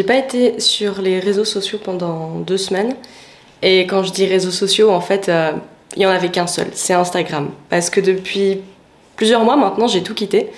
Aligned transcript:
J'ai 0.00 0.06
pas 0.06 0.16
été 0.16 0.60
sur 0.60 1.02
les 1.02 1.20
réseaux 1.20 1.44
sociaux 1.44 1.78
pendant 1.78 2.38
deux 2.38 2.56
semaines. 2.56 2.96
Et 3.60 3.80
quand 3.80 4.02
je 4.02 4.10
dis 4.10 4.24
réseaux 4.24 4.50
sociaux, 4.50 4.90
en 4.90 5.02
fait, 5.02 5.28
euh, 5.28 5.52
il 5.94 6.00
y 6.00 6.06
en 6.06 6.08
avait 6.08 6.30
qu'un 6.30 6.46
seul, 6.46 6.68
c'est 6.72 6.94
Instagram. 6.94 7.50
Parce 7.68 7.90
que 7.90 8.00
depuis 8.00 8.62
plusieurs 9.16 9.44
mois 9.44 9.56
maintenant, 9.56 9.88
j'ai 9.88 10.02
tout 10.02 10.14
quitté. 10.14 10.48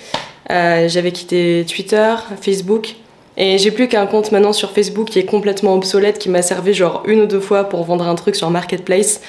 Euh, 0.49 0.87
j'avais 0.87 1.11
quitté 1.11 1.65
Twitter, 1.67 2.15
Facebook, 2.39 2.95
et 3.35 3.57
j'ai 3.57 3.71
plus 3.71 3.89
qu'un 3.89 4.05
compte 4.05 4.31
maintenant 4.31 4.53
sur 4.53 4.71
Facebook 4.71 5.09
qui 5.09 5.19
est 5.19 5.25
complètement 5.25 5.75
obsolète, 5.75 6.19
qui 6.19 6.29
m'a 6.29 6.41
servi 6.41 6.73
genre 6.73 7.03
une 7.05 7.19
ou 7.19 7.25
deux 7.25 7.41
fois 7.41 7.65
pour 7.65 7.83
vendre 7.83 8.07
un 8.07 8.15
truc 8.15 8.37
sur 8.37 8.49
Marketplace. 8.49 9.19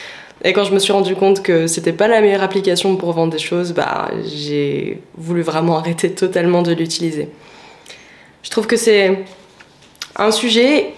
Et 0.44 0.52
quand 0.52 0.62
je 0.62 0.72
me 0.72 0.78
suis 0.78 0.92
rendu 0.92 1.16
compte 1.16 1.42
que 1.42 1.66
c'était 1.66 1.92
pas 1.92 2.06
la 2.06 2.20
meilleure 2.20 2.44
application 2.44 2.94
pour 2.94 3.10
vendre 3.10 3.32
des 3.32 3.40
choses, 3.40 3.72
bah 3.72 4.12
j'ai 4.32 5.00
voulu 5.18 5.42
vraiment 5.42 5.76
arrêter 5.80 6.12
totalement 6.12 6.62
de 6.62 6.70
l'utiliser. 6.72 7.30
Je 8.44 8.50
trouve 8.50 8.68
que 8.68 8.76
c'est 8.76 9.24
un 10.16 10.30
sujet 10.30 10.92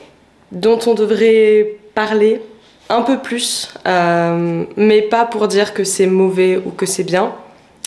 dont 0.53 0.79
on 0.87 0.95
devrait 0.95 1.77
parler 1.95 2.41
un 2.89 3.03
peu 3.03 3.19
plus, 3.19 3.75
euh, 3.87 4.65
mais 4.77 5.03
pas 5.03 5.25
pour 5.25 5.49
dire 5.49 5.75
que 5.75 5.85
c'est 5.85 6.07
mauvais 6.07 6.57
ou 6.57 6.71
que 6.71 6.87
c'est 6.87 7.05
bien, 7.05 7.33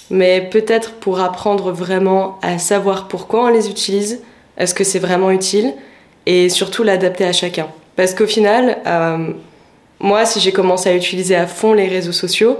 mais 0.09 0.49
peut-être 0.51 0.93
pour 0.93 1.21
apprendre 1.21 1.71
vraiment 1.71 2.37
à 2.41 2.57
savoir 2.57 3.07
pourquoi 3.07 3.45
on 3.45 3.47
les 3.47 3.69
utilise, 3.69 4.21
est-ce 4.57 4.73
que 4.73 4.83
c'est 4.83 4.99
vraiment 4.99 5.31
utile, 5.31 5.73
et 6.25 6.49
surtout 6.49 6.83
l'adapter 6.83 7.25
à 7.25 7.31
chacun. 7.31 7.67
Parce 7.95 8.13
qu'au 8.13 8.27
final, 8.27 8.79
euh, 8.85 9.31
moi, 9.99 10.25
si 10.25 10.39
j'ai 10.39 10.51
commencé 10.51 10.89
à 10.89 10.95
utiliser 10.95 11.35
à 11.35 11.47
fond 11.47 11.73
les 11.73 11.87
réseaux 11.87 12.11
sociaux, 12.11 12.57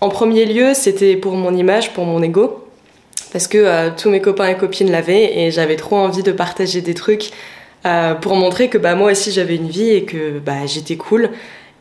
en 0.00 0.08
premier 0.08 0.46
lieu, 0.46 0.74
c'était 0.74 1.16
pour 1.16 1.34
mon 1.34 1.54
image, 1.54 1.92
pour 1.92 2.04
mon 2.04 2.22
ego, 2.22 2.64
parce 3.32 3.46
que 3.46 3.58
euh, 3.58 3.90
tous 3.96 4.10
mes 4.10 4.20
copains 4.20 4.48
et 4.48 4.56
copines 4.56 4.90
l'avaient, 4.90 5.38
et 5.38 5.50
j'avais 5.52 5.76
trop 5.76 5.96
envie 5.96 6.22
de 6.22 6.32
partager 6.32 6.80
des 6.80 6.94
trucs 6.94 7.30
euh, 7.86 8.14
pour 8.14 8.36
montrer 8.36 8.68
que 8.68 8.76
bah, 8.76 8.94
moi 8.94 9.12
aussi 9.12 9.32
j'avais 9.32 9.56
une 9.56 9.68
vie 9.68 9.90
et 9.90 10.04
que 10.04 10.38
bah, 10.38 10.66
j'étais 10.66 10.96
cool. 10.96 11.30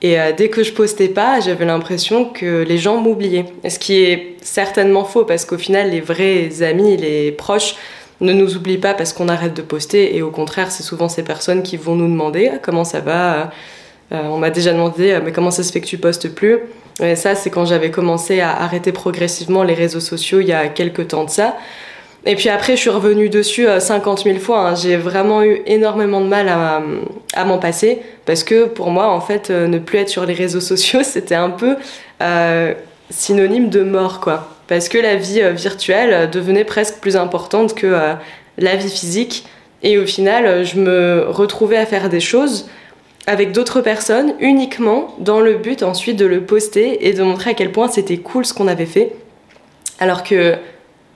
Et 0.01 0.19
euh, 0.19 0.31
dès 0.35 0.47
que 0.49 0.63
je 0.63 0.71
postais 0.71 1.09
pas, 1.09 1.41
j'avais 1.41 1.65
l'impression 1.65 2.25
que 2.25 2.63
les 2.63 2.77
gens 2.77 2.97
m'oubliaient. 2.97 3.45
Ce 3.67 3.77
qui 3.77 3.95
est 4.03 4.37
certainement 4.41 5.03
faux 5.03 5.25
parce 5.25 5.43
qu'au 5.43 5.57
final, 5.57 5.91
les 5.91 5.99
vrais 5.99 6.63
amis, 6.63 6.95
les 6.95 7.31
proches 7.33 7.75
ne 8.21 8.31
nous 8.31 8.55
oublient 8.55 8.77
pas 8.77 8.93
parce 8.93 9.11
qu'on 9.11 9.27
arrête 9.27 9.53
de 9.53 9.61
poster. 9.61 10.15
Et 10.15 10.21
au 10.21 10.31
contraire, 10.31 10.71
c'est 10.71 10.83
souvent 10.83 11.09
ces 11.09 11.23
personnes 11.23 11.63
qui 11.63 11.75
vont 11.75 11.95
nous 11.95 12.07
demander 12.07 12.49
ah, 12.53 12.57
comment 12.61 12.85
ça 12.85 13.01
va. 13.01 13.51
Euh, 14.11 14.21
on 14.23 14.37
m'a 14.37 14.49
déjà 14.49 14.71
demandé 14.71 15.19
mais 15.23 15.31
comment 15.33 15.51
ça 15.51 15.63
se 15.63 15.71
fait 15.71 15.81
que 15.81 15.85
tu 15.85 15.97
postes 15.97 16.33
plus? 16.33 16.59
Et 17.03 17.15
ça, 17.15 17.35
c'est 17.35 17.49
quand 17.49 17.65
j'avais 17.65 17.91
commencé 17.91 18.39
à 18.39 18.51
arrêter 18.51 18.91
progressivement 18.91 19.63
les 19.63 19.73
réseaux 19.73 19.99
sociaux 19.99 20.39
il 20.39 20.47
y 20.47 20.53
a 20.53 20.67
quelques 20.69 21.09
temps 21.09 21.25
de 21.25 21.29
ça. 21.29 21.57
Et 22.25 22.35
puis 22.35 22.49
après, 22.49 22.75
je 22.75 22.81
suis 22.81 22.89
revenue 22.89 23.29
dessus 23.29 23.65
50 23.79 24.19
euh, 24.19 24.23
000 24.23 24.39
fois. 24.39 24.69
Hein. 24.69 24.75
J'ai 24.75 24.97
vraiment 24.97 25.43
eu 25.43 25.61
énormément 25.65 26.21
de 26.21 26.27
mal 26.27 26.49
à, 26.49 27.45
m'en 27.45 27.57
passer 27.57 28.01
parce 28.25 28.43
que 28.43 28.65
pour 28.65 28.91
moi, 28.91 29.09
en 29.09 29.21
fait, 29.21 29.49
euh, 29.49 29.67
ne 29.67 29.79
plus 29.79 29.99
être 29.99 30.09
sur 30.09 30.25
les 30.25 30.33
réseaux 30.33 30.59
sociaux, 30.59 31.01
c'était 31.03 31.35
un 31.35 31.49
peu 31.49 31.77
euh, 32.21 32.73
synonyme 33.09 33.69
de 33.69 33.83
mort, 33.83 34.19
quoi. 34.19 34.49
Parce 34.67 34.89
que 34.89 34.97
la 34.97 35.15
vie 35.15 35.41
virtuelle 35.53 36.29
devenait 36.29 36.65
presque 36.65 36.99
plus 36.99 37.15
importante 37.17 37.73
que 37.73 38.15
la 38.59 38.75
vie 38.75 38.91
physique. 38.91 39.47
Et 39.81 39.97
au 39.97 40.05
final, 40.05 40.63
je 40.63 40.77
me 40.79 41.25
retrouvais 41.27 41.77
à 41.77 41.87
faire 41.87 42.07
des 42.07 42.19
choses 42.19 42.69
avec 43.25 43.51
d'autres 43.51 43.81
personnes 43.81 44.35
uniquement 44.39 45.15
dans 45.17 45.39
le 45.39 45.55
but 45.55 45.81
ensuite 45.81 46.17
de 46.17 46.27
le 46.27 46.41
poster 46.41 47.07
et 47.07 47.13
de 47.13 47.23
montrer 47.23 47.49
à 47.49 47.53
quel 47.55 47.71
point 47.71 47.87
c'était 47.87 48.17
cool 48.17 48.45
ce 48.45 48.53
qu'on 48.53 48.67
avait 48.67 48.85
fait. 48.85 49.15
Alors 49.99 50.21
que 50.21 50.55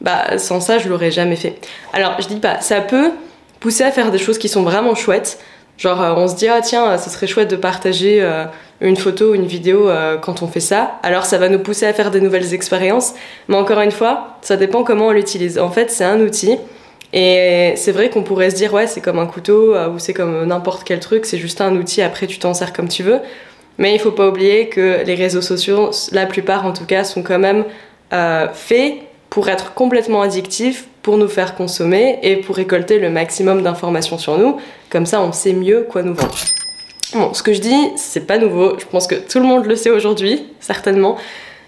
bah 0.04 0.38
sans 0.38 0.60
ça 0.60 0.78
je 0.78 0.90
l'aurais 0.90 1.12
jamais 1.12 1.38
fait. 1.38 1.56
Alors 1.94 2.16
je 2.20 2.28
dis 2.28 2.40
pas, 2.40 2.62
ça 2.62 2.82
peut 2.82 3.12
pousser 3.60 3.84
à 3.84 3.92
faire 3.92 4.12
des 4.12 4.18
choses 4.18 4.38
qui 4.38 4.50
sont 4.50 4.64
vraiment 4.64 4.94
chouettes. 4.94 5.40
Genre 5.78 6.02
euh, 6.02 6.14
on 6.16 6.28
se 6.28 6.36
dit 6.36 6.48
ah 6.48 6.62
tiens 6.62 6.98
ce 6.98 7.10
serait 7.10 7.26
chouette 7.26 7.50
de 7.50 7.56
partager 7.56 8.22
euh, 8.22 8.46
une 8.82 8.98
photo 8.98 9.32
ou 9.32 9.34
une 9.34 9.48
vidéo 9.48 9.90
euh, 9.90 10.18
quand 10.18 10.44
on 10.44 10.48
fait 10.48 10.60
ça. 10.60 11.00
Alors 11.02 11.26
ça 11.26 11.38
va 11.38 11.50
nous 11.50 11.60
pousser 11.60 11.86
à 11.86 11.94
faire 11.94 12.12
des 12.12 12.22
nouvelles 12.22 12.54
expériences. 12.54 13.14
Mais 13.48 13.56
encore 13.56 13.80
une 13.80 13.92
fois, 13.92 14.38
ça 14.42 14.58
dépend 14.58 14.84
comment 14.84 15.08
on 15.08 15.12
l'utilise. 15.12 15.58
En 15.58 15.72
fait 15.72 15.90
c'est 15.90 16.04
un 16.04 16.20
outil. 16.20 16.58
Et 17.14 17.74
c'est 17.76 17.92
vrai 17.92 18.10
qu'on 18.10 18.24
pourrait 18.24 18.50
se 18.50 18.56
dire 18.56 18.74
ouais 18.74 18.88
c'est 18.88 19.02
comme 19.02 19.20
un 19.20 19.28
couteau 19.28 19.76
ou 19.76 20.00
c'est 20.00 20.14
comme 20.14 20.46
n'importe 20.46 20.84
quel 20.84 21.00
truc, 21.00 21.26
c'est 21.26 21.38
juste 21.38 21.62
un 21.62 21.76
outil, 21.76 22.02
après 22.02 22.26
tu 22.26 22.40
t'en 22.40 22.54
sers 22.54 22.74
comme 22.74 22.90
tu 22.90 23.04
veux. 23.04 23.20
Mais 23.78 23.94
il 23.94 24.00
faut 24.00 24.12
pas 24.12 24.28
oublier 24.28 24.68
que 24.68 25.04
les 25.06 25.16
réseaux 25.16 25.42
sociaux, 25.42 25.92
la 26.12 26.26
plupart 26.26 26.66
en 26.66 26.74
tout 26.74 26.86
cas, 26.86 27.04
sont 27.04 27.22
quand 27.22 27.38
même 27.38 27.66
faits 28.54 28.96
pour 29.34 29.50
être 29.50 29.74
complètement 29.74 30.22
addictif, 30.22 30.86
pour 31.02 31.18
nous 31.18 31.28
faire 31.28 31.56
consommer 31.56 32.20
et 32.22 32.36
pour 32.36 32.56
récolter 32.56 33.00
le 33.00 33.10
maximum 33.10 33.64
d'informations 33.64 34.20
sur 34.20 34.38
nous. 34.38 34.58
Comme 34.92 35.08
ça, 35.08 35.22
on 35.22 35.32
sait 35.32 35.54
mieux 35.54 35.88
quoi 35.90 36.04
nous 36.04 36.14
vendre. 36.14 36.36
Bon, 37.16 37.34
ce 37.34 37.42
que 37.42 37.52
je 37.52 37.60
dis, 37.60 37.90
c'est 37.96 38.28
pas 38.28 38.38
nouveau. 38.38 38.78
Je 38.78 38.86
pense 38.86 39.08
que 39.08 39.16
tout 39.16 39.40
le 39.40 39.46
monde 39.46 39.66
le 39.66 39.76
sait 39.76 39.90
aujourd'hui, 39.90 40.46
certainement. 40.60 41.18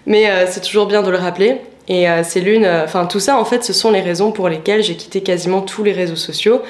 Mais 0.06 0.30
euh, 0.30 0.46
c'est 0.48 0.60
toujours 0.60 0.86
bien 0.86 1.02
de 1.02 1.10
le 1.10 1.16
rappeler. 1.16 1.56
Et 1.88 2.08
euh, 2.08 2.22
c'est 2.22 2.38
l'une. 2.38 2.64
Euh, 2.64 2.84
enfin, 2.84 3.04
tout 3.04 3.18
ça, 3.18 3.36
en 3.36 3.44
fait, 3.44 3.64
ce 3.64 3.72
sont 3.72 3.90
les 3.90 4.00
raisons 4.00 4.30
pour 4.30 4.48
lesquelles 4.48 4.84
j'ai 4.84 4.94
quitté 4.94 5.20
quasiment 5.20 5.60
tous 5.60 5.82
les 5.82 5.92
réseaux 5.92 6.14
sociaux. 6.14 6.62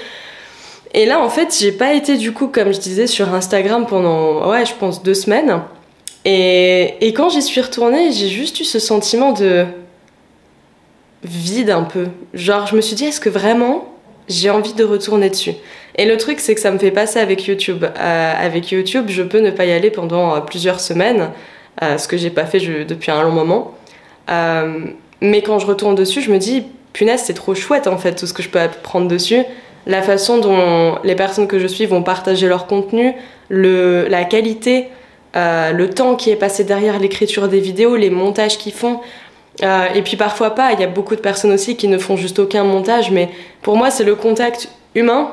Et 0.95 1.05
là, 1.05 1.21
en 1.21 1.29
fait, 1.29 1.55
j'ai 1.61 1.73
pas 1.73 1.93
été 1.93 2.17
du 2.17 2.33
coup, 2.33 2.47
comme 2.47 2.73
je 2.73 2.79
disais, 2.79 3.07
sur 3.07 3.35
Instagram 3.35 3.85
pendant, 3.87 4.49
ouais, 4.49 4.65
je 4.65 4.73
pense 4.73 5.03
deux 5.03 5.13
semaines. 5.13 5.61
Et, 6.25 6.95
et 7.07 7.13
quand 7.13 7.29
j'y 7.29 7.43
suis 7.43 7.61
retournée, 7.61 8.13
j'ai 8.13 8.29
juste 8.29 8.61
eu 8.61 8.65
ce 8.65 8.79
sentiment 8.79 9.33
de 9.33 9.67
vide 11.27 11.71
un 11.71 11.83
peu. 11.83 12.07
Genre, 12.35 12.67
je 12.67 12.77
me 12.77 12.81
suis 12.81 12.97
dit, 12.97 13.07
est-ce 13.07 13.21
que 13.21 13.29
vraiment 13.29 13.93
j'ai 14.29 14.51
envie 14.51 14.75
de 14.75 14.85
retourner 14.85 15.31
dessus? 15.31 15.55
Et 15.97 16.05
le 16.05 16.17
truc, 16.17 16.41
c'est 16.41 16.55
que 16.55 16.61
ça 16.61 16.71
me 16.71 16.79
fait 16.79 16.91
passer 16.91 17.19
avec 17.19 17.47
YouTube. 17.47 17.85
Euh, 17.85 18.33
avec 18.39 18.71
YouTube, 18.71 19.07
je 19.09 19.23
peux 19.23 19.41
ne 19.41 19.51
pas 19.51 19.65
y 19.65 19.73
aller 19.73 19.91
pendant 19.91 20.35
euh, 20.35 20.41
plusieurs 20.41 20.81
semaines, 20.81 21.31
euh, 21.83 21.99
ce 21.99 22.07
que 22.07 22.17
j'ai 22.17 22.31
pas 22.31 22.45
fait 22.45 22.59
depuis 22.85 23.11
un 23.11 23.23
long 23.23 23.33
moment. 23.33 23.75
mais 25.21 25.43
quand 25.43 25.59
je 25.59 25.67
retourne 25.67 25.95
dessus, 25.95 26.21
je 26.21 26.31
me 26.31 26.39
dis, 26.39 26.65
punaise, 26.93 27.23
c'est 27.25 27.35
trop 27.35 27.55
chouette 27.55 27.87
en 27.87 27.97
fait, 27.97 28.15
tout 28.15 28.27
ce 28.27 28.35
que 28.35 28.43
je 28.43 28.49
peux 28.51 28.61
apprendre 28.61 29.09
dessus. 29.09 29.43
La 29.87 30.03
façon 30.03 30.39
dont 30.39 30.99
les 31.05 31.15
personnes 31.15 31.47
que 31.47 31.59
je 31.59 31.67
suis 31.67 31.87
vont 31.87 32.03
partager 32.03 32.49
leur 32.49 32.67
contenu, 32.67 33.15
le, 33.49 34.09
la 34.09 34.25
qualité, 34.25 34.89
le 35.35 35.87
temps 35.87 36.17
qui 36.17 36.31
est 36.31 36.37
passé 36.37 36.65
derrière 36.65 36.99
l'écriture 36.99 37.49
des 37.49 37.61
vidéos, 37.61 37.97
les 37.97 38.11
montages 38.11 38.59
qu'ils 38.59 38.73
font. 38.73 39.01
Euh, 39.63 39.87
et 39.95 40.03
puis 40.03 40.17
parfois 40.17 40.55
pas, 40.55 40.73
il 40.73 40.81
y 40.81 40.85
a 40.85 40.87
beaucoup 40.87 41.17
de 41.17 41.21
personnes 41.21 41.53
aussi 41.53 41.77
qui 41.77 41.89
ne 41.89 41.99
font 41.99 42.17
juste 42.17 42.39
aucun 42.39 42.65
montage, 42.65 43.11
mais 43.11 43.31
pour 43.63 43.77
moi 43.77 43.91
c'est 43.91 44.05
le 44.05 44.15
contact 44.15 44.69
humain 44.95 45.31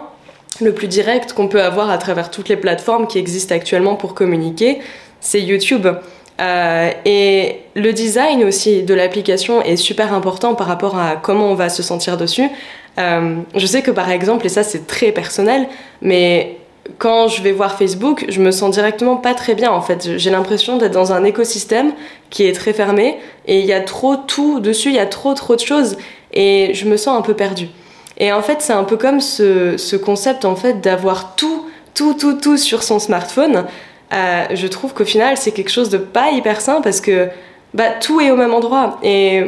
le 0.62 0.74
plus 0.74 0.88
direct 0.88 1.34
qu'on 1.34 1.48
peut 1.48 1.62
avoir 1.62 1.90
à 1.90 1.98
travers 1.98 2.30
toutes 2.30 2.48
les 2.48 2.56
plateformes 2.56 3.08
qui 3.08 3.18
existent 3.18 3.56
actuellement 3.56 3.96
pour 3.96 4.14
communiquer, 4.14 4.80
c'est 5.20 5.42
YouTube. 5.42 5.88
Euh, 6.42 6.92
et 7.06 7.58
le 7.76 7.92
design 7.92 8.44
aussi 8.44 8.84
de 8.84 8.94
l'application 8.94 9.62
est 9.62 9.76
super 9.76 10.14
important 10.14 10.56
par 10.56 10.68
rapport 10.68 10.98
à 10.98 11.16
comment 11.16 11.52
on 11.52 11.56
va 11.56 11.70
se 11.70 11.84
sentir 11.84 12.18
dessus. 12.18 12.50
Euh, 12.98 13.38
je 13.56 13.66
sais 13.66 13.82
que 13.82 13.92
par 13.92 14.10
exemple, 14.10 14.46
et 14.46 14.50
ça 14.50 14.64
c'est 14.64 14.88
très 14.88 15.12
personnel, 15.12 15.68
mais 16.02 16.58
quand 16.98 17.28
je 17.28 17.42
vais 17.42 17.52
voir 17.52 17.78
Facebook, 17.78 18.26
je 18.28 18.42
me 18.42 18.52
sens 18.52 18.72
directement 18.72 19.16
pas 19.16 19.34
très 19.34 19.56
bien 19.56 19.72
en 19.72 19.82
fait. 19.82 20.18
J'ai 20.18 20.30
l'impression 20.30 20.78
d'être 20.78 20.92
dans 20.92 21.14
un 21.14 21.24
écosystème 21.24 21.94
qui 22.30 22.46
est 22.46 22.54
très 22.54 22.74
fermé 22.74 23.18
et 23.48 23.60
il 23.60 23.66
y 23.66 23.74
a 23.74 23.82
trop 23.82 24.16
tout 24.16 24.60
dessus, 24.60 24.90
il 24.90 24.96
y 24.96 25.00
a 25.00 25.06
trop 25.06 25.34
trop 25.34 25.56
de 25.56 25.62
choses 25.62 25.98
et 26.34 26.72
je 26.74 26.86
me 26.86 26.98
sens 26.98 27.18
un 27.18 27.22
peu 27.22 27.34
perdue. 27.34 27.70
Et 28.18 28.32
en 28.32 28.42
fait, 28.42 28.62
c'est 28.62 28.74
un 28.74 28.84
peu 28.84 28.98
comme 28.98 29.22
ce, 29.22 29.96
concept 29.96 30.46
en 30.46 30.56
fait 30.56 30.82
d'avoir 30.82 31.36
tout, 31.36 31.66
tout, 31.94 32.14
tout, 32.14 32.34
tout 32.34 32.58
sur 32.58 32.84
son 32.84 33.00
smartphone. 33.00 33.66
Euh, 34.14 34.46
je 34.54 34.68
trouve 34.68 34.94
qu'au 34.94 35.06
final, 35.06 35.38
c'est 35.38 35.52
quelque 35.52 35.72
chose 35.72 35.90
de 35.90 35.98
pas 35.98 36.32
hyper 36.32 36.62
sain 36.62 36.82
parce 36.82 37.02
que 37.02 37.30
bah, 37.74 37.92
tout 38.00 38.20
est 38.22 38.30
au 38.30 38.36
même 38.36 38.54
endroit. 38.54 39.00
Et 39.04 39.44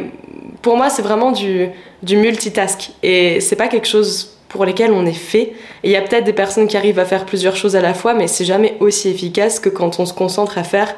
pour 0.62 0.76
moi, 0.76 0.88
c'est 0.90 1.02
vraiment 1.02 1.32
du, 1.32 1.68
du 2.02 2.16
multitask. 2.16 2.90
Et 3.02 3.40
c'est 3.40 3.56
pas 3.56 3.68
quelque 3.68 3.86
chose 3.86 4.35
pour 4.48 4.64
lesquels 4.64 4.92
on 4.92 5.06
est 5.06 5.12
fait. 5.12 5.52
Et 5.82 5.88
il 5.88 5.90
y 5.90 5.96
a 5.96 6.02
peut-être 6.02 6.24
des 6.24 6.32
personnes 6.32 6.66
qui 6.66 6.76
arrivent 6.76 6.98
à 6.98 7.04
faire 7.04 7.24
plusieurs 7.24 7.56
choses 7.56 7.76
à 7.76 7.80
la 7.80 7.94
fois, 7.94 8.14
mais 8.14 8.26
c'est 8.26 8.44
jamais 8.44 8.76
aussi 8.80 9.08
efficace 9.08 9.60
que 9.60 9.68
quand 9.68 9.98
on 9.98 10.06
se 10.06 10.12
concentre 10.12 10.58
à 10.58 10.62
faire 10.62 10.94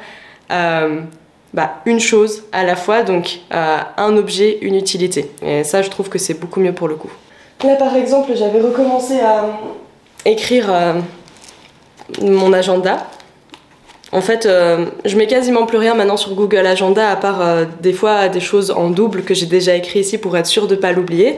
euh, 0.51 1.01
bah, 1.53 1.75
une 1.85 1.99
chose 1.99 2.43
à 2.51 2.63
la 2.63 2.75
fois, 2.75 3.03
donc 3.03 3.39
euh, 3.53 3.77
un 3.97 4.17
objet, 4.17 4.59
une 4.61 4.75
utilité. 4.75 5.31
Et 5.41 5.63
ça, 5.63 5.81
je 5.81 5.89
trouve 5.89 6.09
que 6.09 6.19
c'est 6.19 6.35
beaucoup 6.35 6.59
mieux 6.59 6.73
pour 6.73 6.87
le 6.87 6.95
coup. 6.95 7.11
Là, 7.63 7.75
par 7.75 7.95
exemple, 7.95 8.31
j'avais 8.35 8.61
recommencé 8.61 9.19
à 9.19 9.45
écrire 10.25 10.67
euh, 10.69 10.93
mon 12.21 12.53
agenda. 12.53 13.07
En 14.11 14.21
fait, 14.21 14.47
je 15.05 15.17
mets 15.17 15.27
quasiment 15.27 15.67
plus 15.67 15.77
rien 15.77 15.93
maintenant 15.93 16.17
sur 16.17 16.33
Google 16.33 16.65
Agenda, 16.65 17.11
à 17.11 17.15
part 17.15 17.67
des 17.79 17.93
fois 17.93 18.27
des 18.27 18.39
choses 18.39 18.71
en 18.71 18.89
double 18.89 19.21
que 19.21 19.35
j'ai 19.35 19.45
déjà 19.45 19.75
écrit 19.75 19.99
ici 19.99 20.17
pour 20.17 20.35
être 20.35 20.47
sûr 20.47 20.65
de 20.65 20.73
ne 20.73 20.81
pas 20.81 20.93
l'oublier. 20.93 21.37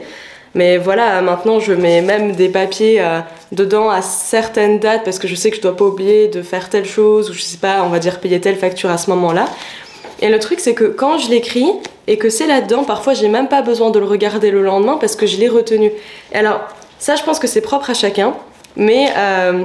Mais 0.54 0.76
voilà, 0.76 1.22
maintenant 1.22 1.60
je 1.60 1.72
mets 1.72 2.02
même 2.02 2.32
des 2.32 2.48
papiers 2.48 3.00
euh, 3.00 3.20
dedans 3.52 3.88
à 3.88 4.02
certaines 4.02 4.78
dates 4.78 5.02
parce 5.04 5.18
que 5.18 5.26
je 5.26 5.34
sais 5.34 5.50
que 5.50 5.56
je 5.56 5.62
dois 5.62 5.76
pas 5.76 5.86
oublier 5.86 6.28
de 6.28 6.42
faire 6.42 6.68
telle 6.68 6.84
chose 6.84 7.30
ou 7.30 7.32
je 7.32 7.40
sais 7.40 7.56
pas, 7.56 7.82
on 7.84 7.88
va 7.88 7.98
dire 7.98 8.20
payer 8.20 8.40
telle 8.40 8.56
facture 8.56 8.90
à 8.90 8.98
ce 8.98 9.08
moment-là. 9.10 9.46
Et 10.20 10.28
le 10.28 10.38
truc 10.38 10.60
c'est 10.60 10.74
que 10.74 10.84
quand 10.84 11.18
je 11.18 11.30
l'écris 11.30 11.70
et 12.06 12.18
que 12.18 12.28
c'est 12.28 12.46
là-dedans, 12.46 12.84
parfois 12.84 13.14
j'ai 13.14 13.28
même 13.28 13.48
pas 13.48 13.62
besoin 13.62 13.90
de 13.90 13.98
le 13.98 14.04
regarder 14.04 14.50
le 14.50 14.62
lendemain 14.62 14.98
parce 15.00 15.16
que 15.16 15.26
je 15.26 15.38
l'ai 15.38 15.48
retenu. 15.48 15.90
Et 16.32 16.36
alors, 16.36 16.60
ça 16.98 17.16
je 17.16 17.22
pense 17.22 17.38
que 17.38 17.46
c'est 17.46 17.62
propre 17.62 17.88
à 17.88 17.94
chacun. 17.94 18.34
Mais 18.76 19.08
euh, 19.16 19.64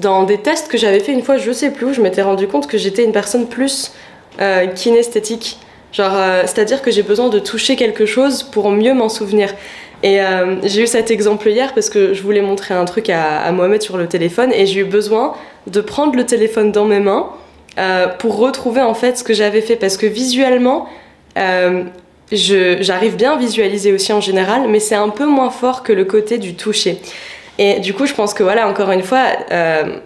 dans 0.00 0.24
des 0.24 0.38
tests 0.38 0.68
que 0.68 0.78
j'avais 0.78 1.00
fait 1.00 1.12
une 1.12 1.22
fois, 1.22 1.36
je 1.36 1.52
sais 1.52 1.70
plus 1.70 1.86
où, 1.86 1.92
je 1.92 2.00
m'étais 2.00 2.22
rendu 2.22 2.48
compte 2.48 2.66
que 2.66 2.78
j'étais 2.78 3.04
une 3.04 3.12
personne 3.12 3.46
plus 3.46 3.92
euh, 4.40 4.66
kinesthétique. 4.66 5.58
Genre, 5.92 6.12
c'est-à-dire 6.44 6.82
que 6.82 6.90
j'ai 6.90 7.04
besoin 7.04 7.28
de 7.28 7.38
toucher 7.38 7.76
quelque 7.76 8.04
chose 8.04 8.42
pour 8.42 8.68
mieux 8.70 8.94
m'en 8.94 9.08
souvenir. 9.08 9.54
Et 10.04 10.20
euh, 10.20 10.56
j'ai 10.64 10.82
eu 10.82 10.86
cet 10.86 11.10
exemple 11.10 11.48
hier 11.48 11.72
parce 11.72 11.88
que 11.88 12.12
je 12.12 12.22
voulais 12.22 12.42
montrer 12.42 12.74
un 12.74 12.84
truc 12.84 13.08
à, 13.08 13.50
Mohamed 13.52 13.80
sur 13.80 13.96
le 13.96 14.06
téléphone 14.06 14.52
et 14.52 14.66
j'ai 14.66 14.80
eu 14.80 14.84
besoin 14.84 15.32
de 15.66 15.80
prendre 15.80 16.14
le 16.14 16.26
téléphone 16.26 16.72
dans 16.72 16.84
mes 16.84 17.00
mains 17.00 17.30
euh, 17.78 18.06
pour 18.06 18.36
retrouver 18.36 18.82
en 18.82 18.92
fait 18.92 19.16
ce 19.16 19.24
que 19.24 19.32
j'avais 19.32 19.62
fait 19.62 19.76
parce 19.76 19.96
que 19.96 20.04
visuellement, 20.04 20.86
euh, 21.38 21.84
j'arrive 22.30 23.16
bien 23.16 23.32
à 23.32 23.38
visualiser 23.38 23.94
aussi 23.94 24.12
en 24.12 24.20
général, 24.20 24.68
mais 24.68 24.78
c'est 24.78 24.94
un 24.94 25.08
peu 25.08 25.24
moins 25.24 25.48
fort 25.48 25.82
que 25.82 25.94
le 25.94 26.04
côté 26.04 26.36
du 26.36 26.54
toucher. 26.54 26.98
Et 27.58 27.80
du 27.80 27.94
coup, 27.94 28.04
je 28.04 28.12
pense 28.12 28.34
que 28.34 28.42
voilà, 28.42 28.68
encore 28.68 28.90
une 28.90 29.04
fois, 29.04 29.22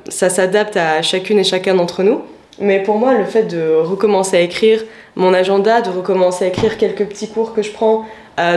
ça 0.08 0.28
s'adapte 0.28 0.76
à 0.76 1.00
chacune 1.00 1.38
et 1.38 1.44
chacun 1.44 1.74
d'entre 1.74 2.02
nous. 2.02 2.20
Mais 2.60 2.82
pour 2.82 2.98
moi, 2.98 3.14
le 3.14 3.24
fait 3.24 3.44
de 3.44 3.74
recommencer 3.80 4.36
à 4.36 4.40
écrire 4.40 4.84
mon 5.16 5.32
agenda, 5.32 5.80
de 5.80 5.88
recommencer 5.88 6.44
à 6.44 6.48
écrire 6.48 6.76
quelques 6.76 7.06
petits 7.06 7.28
cours 7.28 7.54
que 7.54 7.62
je 7.62 7.70
prends 7.70 8.04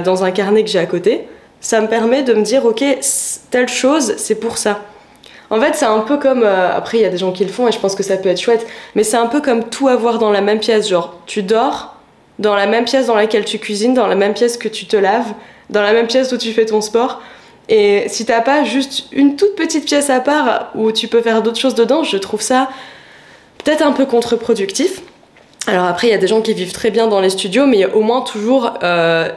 dans 0.04 0.26
un 0.26 0.32
carnet 0.32 0.64
que 0.64 0.70
j'ai 0.70 0.80
à 0.80 0.86
côté, 0.86 1.26
ça 1.62 1.80
me 1.80 1.88
permet 1.88 2.24
de 2.24 2.34
me 2.34 2.42
dire, 2.42 2.66
ok, 2.66 2.84
telle 3.52 3.69
chose, 3.69 4.16
c'est 4.18 4.36
pour 4.36 4.58
ça. 4.58 4.81
En 5.50 5.60
fait, 5.60 5.75
c'est 5.75 5.86
un 5.86 6.00
peu 6.00 6.18
comme. 6.18 6.44
euh, 6.44 6.75
après, 6.75 6.98
il 6.98 7.02
y 7.02 7.06
a 7.06 7.10
des 7.10 7.18
gens 7.18 7.31
qui 7.31 7.44
le 7.44 7.52
font 7.52 7.68
et 7.68 7.72
je 7.72 7.80
pense 7.80 7.96
que 7.96 8.04
ça 8.04 8.18
peut 8.18 8.30
être 8.30 8.42
chouette, 8.42 8.66
mais 8.96 9.04
c'est 9.04 9.18
un 9.18 9.28
peu 9.28 9.42
comme 9.42 9.66
tout 9.66 9.88
avoir 9.88 10.18
dans 10.18 10.31
la 10.31 10.42
même 10.42 10.60
pièce. 10.60 10.90
Genre, 10.90 11.16
tu 11.25 11.44
dors 11.44 11.96
dans 12.40 12.56
la 12.56 12.68
même 12.68 12.86
pièce 12.86 13.06
dans 13.08 13.16
laquelle 13.16 13.46
tu 13.46 13.60
cuisines, 13.60 13.94
dans 13.94 14.08
la 14.08 14.16
même 14.16 14.34
pièce 14.34 14.58
que 14.58 14.68
tu 14.68 14.86
te 14.86 14.96
laves, 14.98 15.34
dans 15.69 15.81
la 15.81 15.94
même 15.94 16.08
pièce 16.08 16.31
où 16.31 16.38
tu 16.38 16.52
fais 16.52 16.66
ton 16.66 16.81
sport. 16.81 17.22
Et 17.69 18.06
si 18.07 18.25
t'as 18.25 18.42
pas 18.42 18.64
juste 18.64 19.06
une 19.12 19.36
toute 19.36 19.56
petite 19.56 19.86
pièce 19.86 20.10
à 20.10 20.19
part 20.19 20.72
où 20.74 20.92
tu 20.92 21.07
peux 21.07 21.22
faire 21.22 21.42
d'autres 21.42 21.60
choses 21.60 21.75
dedans, 21.75 22.04
je 22.04 22.18
trouve 22.18 22.42
ça 22.42 22.69
peut-être 23.64 23.84
un 23.84 23.92
peu 23.92 24.06
contre-productif. 24.06 25.02
Alors 25.68 25.86
après, 25.86 26.07
il 26.07 26.12
y 26.12 26.14
a 26.14 26.18
des 26.18 26.28
gens 26.28 26.42
qui 26.42 26.54
vivent 26.54 26.74
très 26.74 26.90
bien 26.90 27.07
dans 27.07 27.19
les 27.19 27.30
studios, 27.30 27.68
mais 27.68 27.78
il 27.78 27.80
y 27.81 27.84
a 27.84 27.96
au 27.96 28.02
moins 28.02 28.22
toujours 28.22 28.74
euh, 28.84 29.30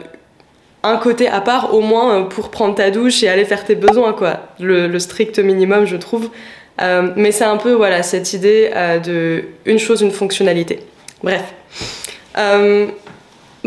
un 0.84 0.96
côté 0.98 1.28
à 1.28 1.40
part, 1.40 1.75
au 1.75 1.81
moins 1.81 2.20
euh, 2.20 2.22
pour 2.25 2.50
prendre 2.50 2.75
ta 2.75 2.90
douche 2.90 3.22
et 3.22 3.28
aller 3.28 3.44
faire 3.44 3.64
tes 3.64 3.75
besoins, 3.75 4.12
quoi. 4.12 4.40
Le, 4.60 4.98
strict 4.98 5.38
minimum, 5.38 5.86
je 5.86 5.96
trouve. 5.96 6.31
Euh, 6.81 7.10
mais 7.16 7.32
c'est 7.32 7.44
un 7.44 7.56
peu, 7.56 7.72
voilà, 7.72 8.02
cette 8.02 8.32
idée 8.32 8.70
euh, 8.75 8.98
de 8.98 9.44
une 9.64 9.78
chose, 9.78 10.02
une 10.02 10.10
fonctionnalité. 10.10 10.81
Bref. 11.22 11.54
Euh, 12.36 12.86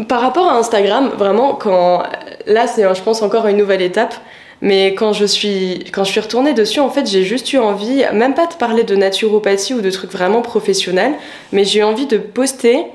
par 0.07 0.21
rapport 0.21 0.47
à 0.47 0.57
Instagram, 0.57 1.09
vraiment, 1.17 1.53
quand 1.55 2.03
là, 2.45 2.67
c'est, 2.67 2.83
je 2.93 3.01
pense, 3.01 3.21
encore 3.21 3.47
une 3.47 3.57
nouvelle 3.57 3.81
étape. 3.81 4.13
Mais 4.61 4.95
quand 4.95 5.13
je 5.13 5.25
suis, 5.25 5.85
quand 5.93 6.03
je 6.03 6.11
suis 6.11 6.19
retournée 6.19 6.53
dessus, 6.53 6.79
en 6.79 6.89
fait, 6.89 7.05
j'ai 7.07 7.23
juste 7.23 7.53
eu 7.53 7.59
envie, 7.59 8.03
même 8.13 8.33
pas 8.33 8.47
de 8.47 8.55
parler 8.55 8.83
de 8.83 8.95
naturopathie 8.95 9.75
ou 9.75 9.81
de 9.81 9.91
trucs 9.91 10.11
vraiment 10.11 10.41
professionnels, 10.41 11.13
mais 11.51 11.63
j'ai 11.63 11.79
eu 11.79 11.83
envie 11.83 12.07
de 12.07 12.17
poster 12.17 12.85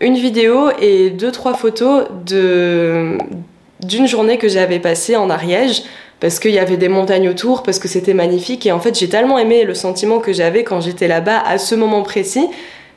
une 0.00 0.14
vidéo 0.14 0.70
et 0.80 1.10
deux 1.10 1.32
trois 1.32 1.54
photos 1.54 2.04
de 2.26 3.18
d'une 3.82 4.06
journée 4.06 4.38
que 4.38 4.48
j'avais 4.48 4.78
passée 4.78 5.16
en 5.16 5.30
Ariège 5.30 5.82
parce 6.20 6.38
qu'il 6.38 6.52
y 6.52 6.58
avait 6.58 6.76
des 6.76 6.88
montagnes 6.88 7.28
autour, 7.28 7.62
parce 7.62 7.78
que 7.78 7.88
c'était 7.88 8.14
magnifique 8.14 8.66
et 8.66 8.72
en 8.72 8.80
fait 8.80 8.98
j'ai 8.98 9.08
tellement 9.08 9.38
aimé 9.38 9.64
le 9.64 9.74
sentiment 9.74 10.18
que 10.18 10.32
j'avais 10.32 10.64
quand 10.64 10.80
j'étais 10.80 11.08
là-bas 11.08 11.42
à 11.46 11.58
ce 11.58 11.74
moment 11.74 12.02
précis 12.02 12.46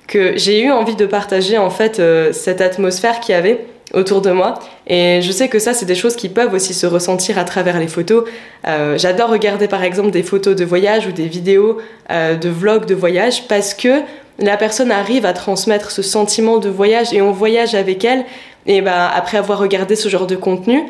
que 0.08 0.38
j'ai 0.38 0.62
eu 0.62 0.72
envie 0.72 0.96
de 0.96 1.06
partager 1.06 1.58
en 1.58 1.70
fait 1.70 2.00
euh, 2.00 2.34
cette 2.34 2.62
atmosphère 2.62 3.20
qu'il 3.20 3.34
y 3.34 3.38
avait 3.38 3.66
autour 3.94 4.22
de 4.22 4.32
moi. 4.32 4.56
Et 4.88 5.22
je 5.22 5.32
sais 5.32 5.48
que 5.48 5.60
ça 5.60 5.74
c'est 5.74 5.86
des 5.86 5.96
choses 5.96 6.16
qui 6.16 6.28
peuvent 6.28 6.54
aussi 6.54 6.74
se 6.74 6.86
ressentir 6.86 7.38
à 7.38 7.46
travers 7.46 7.80
les 7.80 7.88
photos. 7.88 8.26
Euh, 8.68 8.98
j'adore 8.98 9.30
regarder 9.30 9.68
par 9.68 9.84
exemple 9.84 10.12
des 10.12 10.24
photos 10.24 10.56
de 10.56 10.66
voyage 10.66 11.08
ou 11.08 11.12
des 11.12 11.28
vidéos 11.28 11.78
euh, 12.12 12.36
de 12.36 12.50
vlogs 12.50 12.86
de 12.86 12.96
voyage 12.96 13.48
parce 13.48 13.74
que 13.74 14.02
la 14.40 14.58
personne 14.58 14.92
arrive 14.92 15.26
à 15.26 15.34
transmettre 15.34 15.92
ce 15.92 16.02
sentiment 16.02 16.58
de 16.58 16.70
voyage 16.70 17.14
et 17.14 17.22
on 17.22 17.32
voyage 17.32 17.76
avec 17.76 18.04
elle 18.04 18.26
et 18.66 18.82
ben 18.82 19.10
après 19.14 19.38
avoir 19.38 19.60
regardé 19.60 19.96
ce 19.96 20.10
genre 20.10 20.28
de 20.28 20.36
contenu 20.36 20.84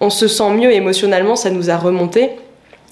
on 0.00 0.10
se 0.10 0.26
sent 0.26 0.50
mieux 0.50 0.72
émotionnellement 0.72 1.36
ça 1.36 1.50
nous 1.50 1.70
a 1.70 1.76
remonté. 1.76 2.30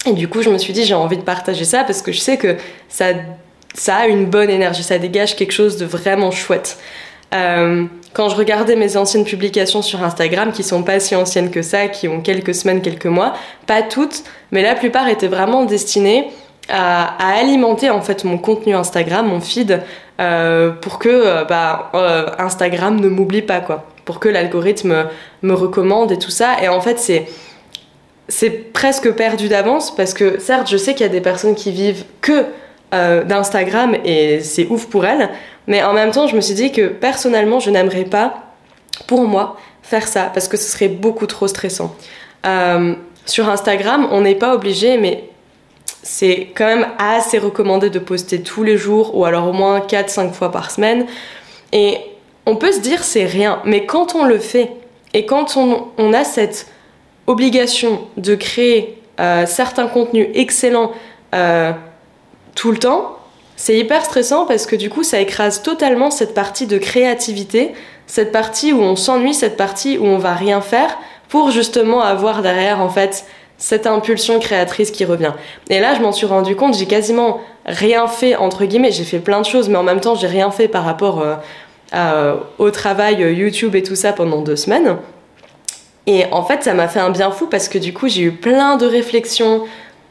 Et 0.05 0.13
du 0.13 0.27
coup 0.27 0.41
je 0.41 0.49
me 0.49 0.57
suis 0.57 0.73
dit 0.73 0.85
j'ai 0.85 0.93
envie 0.93 1.17
de 1.17 1.23
partager 1.23 1.65
ça 1.65 1.83
parce 1.83 2.01
que 2.01 2.11
je 2.11 2.19
sais 2.19 2.37
que 2.37 2.55
ça 2.87 3.07
ça 3.73 3.97
a 3.97 4.07
une 4.07 4.25
bonne 4.25 4.49
énergie 4.49 4.83
ça 4.83 4.97
dégage 4.97 5.35
quelque 5.35 5.51
chose 5.51 5.77
de 5.77 5.85
vraiment 5.85 6.31
chouette. 6.31 6.77
Euh, 7.33 7.85
quand 8.13 8.29
je 8.29 8.35
regardais 8.35 8.75
mes 8.75 8.97
anciennes 8.97 9.23
publications 9.23 9.83
sur 9.83 10.03
Instagram, 10.03 10.51
qui 10.51 10.63
sont 10.63 10.81
pas 10.81 10.99
si 10.99 11.15
anciennes 11.15 11.51
que 11.51 11.61
ça, 11.61 11.87
qui 11.87 12.07
ont 12.07 12.21
quelques 12.21 12.55
semaines, 12.55 12.81
quelques 12.81 13.05
mois, 13.05 13.33
pas 13.67 13.83
toutes, 13.83 14.23
mais 14.51 14.63
la 14.63 14.73
plupart 14.73 15.07
étaient 15.07 15.27
vraiment 15.27 15.65
destinées 15.65 16.31
à, 16.69 17.13
alimenter 17.37 17.91
en 17.91 18.01
fait 18.01 18.23
mon 18.23 18.39
contenu 18.39 18.73
Instagram, 18.73 19.27
mon 19.27 19.41
feed, 19.41 19.81
euh, 20.19 20.71
pour 20.71 20.97
que 20.97 21.09
euh, 21.09 21.43
bah, 21.43 21.91
Instagram 22.39 22.99
ne 22.99 23.09
m'oublie 23.09 23.43
pas 23.43 23.59
quoi, 23.59 23.85
pour 24.09 24.19
que 24.19 24.27
l'algorithme 24.27 25.05
me 25.43 25.53
recommande 25.53 26.11
et 26.11 26.17
tout 26.17 26.31
ça. 26.31 26.55
Et 26.63 26.67
en 26.67 26.81
fait 26.81 26.97
c'est 26.97 27.27
c'est 28.27 28.49
presque 28.49 29.11
perdu 29.11 29.49
d'avance 29.49 29.95
parce 29.95 30.15
que 30.15 30.39
certes 30.39 30.67
je 30.67 30.77
sais 30.77 30.95
qu'il 30.95 31.05
y 31.05 31.09
a 31.09 31.11
des 31.11 31.21
personnes 31.21 31.53
qui 31.53 31.71
vivent 31.71 32.05
que 32.19 32.45
euh, 32.95 33.23
d'Instagram 33.23 33.95
et 34.03 34.39
c'est 34.39 34.65
ouf 34.71 34.87
pour 34.87 35.05
elles, 35.05 35.29
mais 35.67 35.83
en 35.83 35.93
même 35.93 36.09
temps 36.09 36.25
je 36.25 36.35
me 36.35 36.41
suis 36.41 36.55
dit 36.55 36.71
que 36.71 36.87
personnellement 36.87 37.59
je 37.59 37.69
n'aimerais 37.69 38.05
pas 38.05 38.45
pour 39.05 39.27
moi 39.27 39.57
faire 39.83 40.07
ça 40.07 40.31
parce 40.33 40.47
que 40.47 40.57
ce 40.57 40.71
serait 40.71 40.87
beaucoup 40.87 41.27
trop 41.27 41.47
stressant. 41.47 41.95
Euh, 42.47 42.95
sur 43.27 43.47
Instagram 43.47 44.07
on 44.09 44.21
n'est 44.21 44.33
pas 44.33 44.55
obligé 44.55 44.97
mais 44.97 45.29
c'est 46.01 46.49
quand 46.55 46.65
même 46.65 46.87
assez 46.97 47.37
recommandé 47.37 47.91
de 47.91 47.99
poster 47.99 48.41
tous 48.41 48.63
les 48.63 48.75
jours 48.75 49.15
ou 49.15 49.25
alors 49.25 49.47
au 49.49 49.53
moins 49.53 49.81
4-5 49.81 50.31
fois 50.31 50.51
par 50.51 50.71
semaine 50.71 51.05
et 51.71 51.99
on 52.49 52.55
peut 52.55 52.71
se 52.71 52.79
dire 52.79 53.03
c'est 53.03 53.25
rien 53.25 53.61
mais 53.63 53.85
quand 53.85 54.15
on 54.15 54.25
le 54.25 54.39
fait 54.39 54.71
et 55.13 55.25
quand 55.25 55.57
on, 55.57 56.13
a 56.13 56.23
cette 56.23 56.67
obligation 57.27 58.01
de 58.17 58.35
créer 58.35 59.01
euh, 59.19 59.45
certains 59.45 59.87
contenus 59.87 60.27
excellents 60.35 60.91
euh, 61.33 61.71
tout 62.55 62.71
le 62.71 62.77
temps, 62.77 63.17
c'est 63.55 63.77
hyper 63.77 64.05
stressant 64.05 64.45
parce 64.45 64.65
que 64.65 64.75
du 64.75 64.89
coup 64.89 65.03
ça 65.03 65.19
écrase 65.19 65.63
totalement 65.63 66.11
cette 66.11 66.33
partie 66.33 66.67
de 66.67 66.77
créativité, 66.77 67.73
cette 68.07 68.31
partie 68.31 68.71
où 68.71 68.81
on 68.81 68.95
s'ennuie, 68.95 69.33
cette 69.33 69.57
partie 69.57 69.97
où 69.97 70.05
on 70.05 70.17
va 70.17 70.33
rien 70.33 70.61
faire 70.61 70.97
pour 71.27 71.51
justement 71.51 72.01
avoir 72.01 72.41
derrière 72.41 72.81
en 72.81 72.89
fait 72.89 73.25
cette 73.57 73.87
impulsion 73.87 74.39
créatrice 74.39 74.91
qui 74.91 75.05
revient. 75.05 75.33
Et 75.69 75.79
là 75.79 75.95
je 75.95 76.01
m'en 76.01 76.11
suis 76.11 76.25
rendu 76.25 76.55
compte, 76.55 76.75
j'ai 76.77 76.85
quasiment 76.85 77.41
rien 77.65 78.07
fait 78.07 78.35
entre 78.35 78.65
guillemets, 78.65 78.91
j'ai 78.91 79.03
fait 79.03 79.19
plein 79.19 79.41
de 79.41 79.45
choses 79.45 79.69
mais 79.69 79.77
en 79.77 79.83
même 79.83 80.01
temps 80.01 80.15
j'ai 80.15 80.27
rien 80.27 80.51
fait 80.51 80.67
par 80.67 80.85
rapport 80.85 81.19
euh, 81.19 81.35
à, 81.91 82.35
au 82.57 82.71
travail 82.71 83.23
euh, 83.23 83.31
YouTube 83.31 83.75
et 83.75 83.83
tout 83.83 83.95
ça 83.95 84.13
pendant 84.13 84.41
deux 84.41 84.55
semaines. 84.55 84.97
Et 86.07 86.25
en 86.31 86.43
fait, 86.43 86.63
ça 86.63 86.73
m'a 86.73 86.87
fait 86.87 86.99
un 86.99 87.11
bien 87.11 87.31
fou 87.31 87.47
parce 87.47 87.69
que 87.69 87.77
du 87.77 87.93
coup, 87.93 88.07
j'ai 88.07 88.23
eu 88.23 88.31
plein 88.31 88.77
de 88.77 88.85
réflexions. 88.85 89.65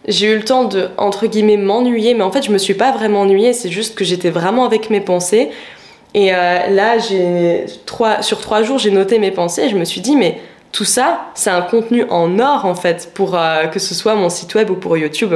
J'ai 0.06 0.32
eu 0.32 0.36
le 0.36 0.44
temps 0.44 0.64
de, 0.64 0.88
entre 0.96 1.26
guillemets, 1.26 1.56
m'ennuyer. 1.56 2.14
Mais 2.14 2.22
en 2.22 2.30
fait, 2.30 2.44
je 2.44 2.52
me 2.52 2.58
suis 2.58 2.74
pas 2.74 2.92
vraiment 2.92 3.22
ennuyée. 3.22 3.52
C'est 3.52 3.68
juste 3.68 3.96
que 3.96 4.04
j'étais 4.04 4.30
vraiment 4.30 4.64
avec 4.64 4.90
mes 4.90 5.00
pensées. 5.00 5.50
Et 6.14 6.32
euh, 6.32 6.68
là, 6.68 6.98
j'ai 6.98 7.66
trois, 7.84 8.22
sur 8.22 8.40
trois 8.40 8.62
jours, 8.62 8.78
j'ai 8.78 8.90
noté 8.90 9.18
mes 9.18 9.32
pensées. 9.32 9.62
Et 9.62 9.68
je 9.68 9.76
me 9.76 9.84
suis 9.84 10.00
dit, 10.00 10.14
mais 10.14 10.40
tout 10.70 10.84
ça, 10.84 11.26
c'est 11.34 11.50
un 11.50 11.62
contenu 11.62 12.04
en 12.10 12.38
or, 12.38 12.64
en 12.64 12.74
fait, 12.74 13.10
pour 13.14 13.36
euh, 13.36 13.66
que 13.66 13.80
ce 13.80 13.94
soit 13.94 14.14
mon 14.14 14.28
site 14.28 14.54
web 14.54 14.70
ou 14.70 14.74
pour 14.74 14.96
YouTube. 14.96 15.34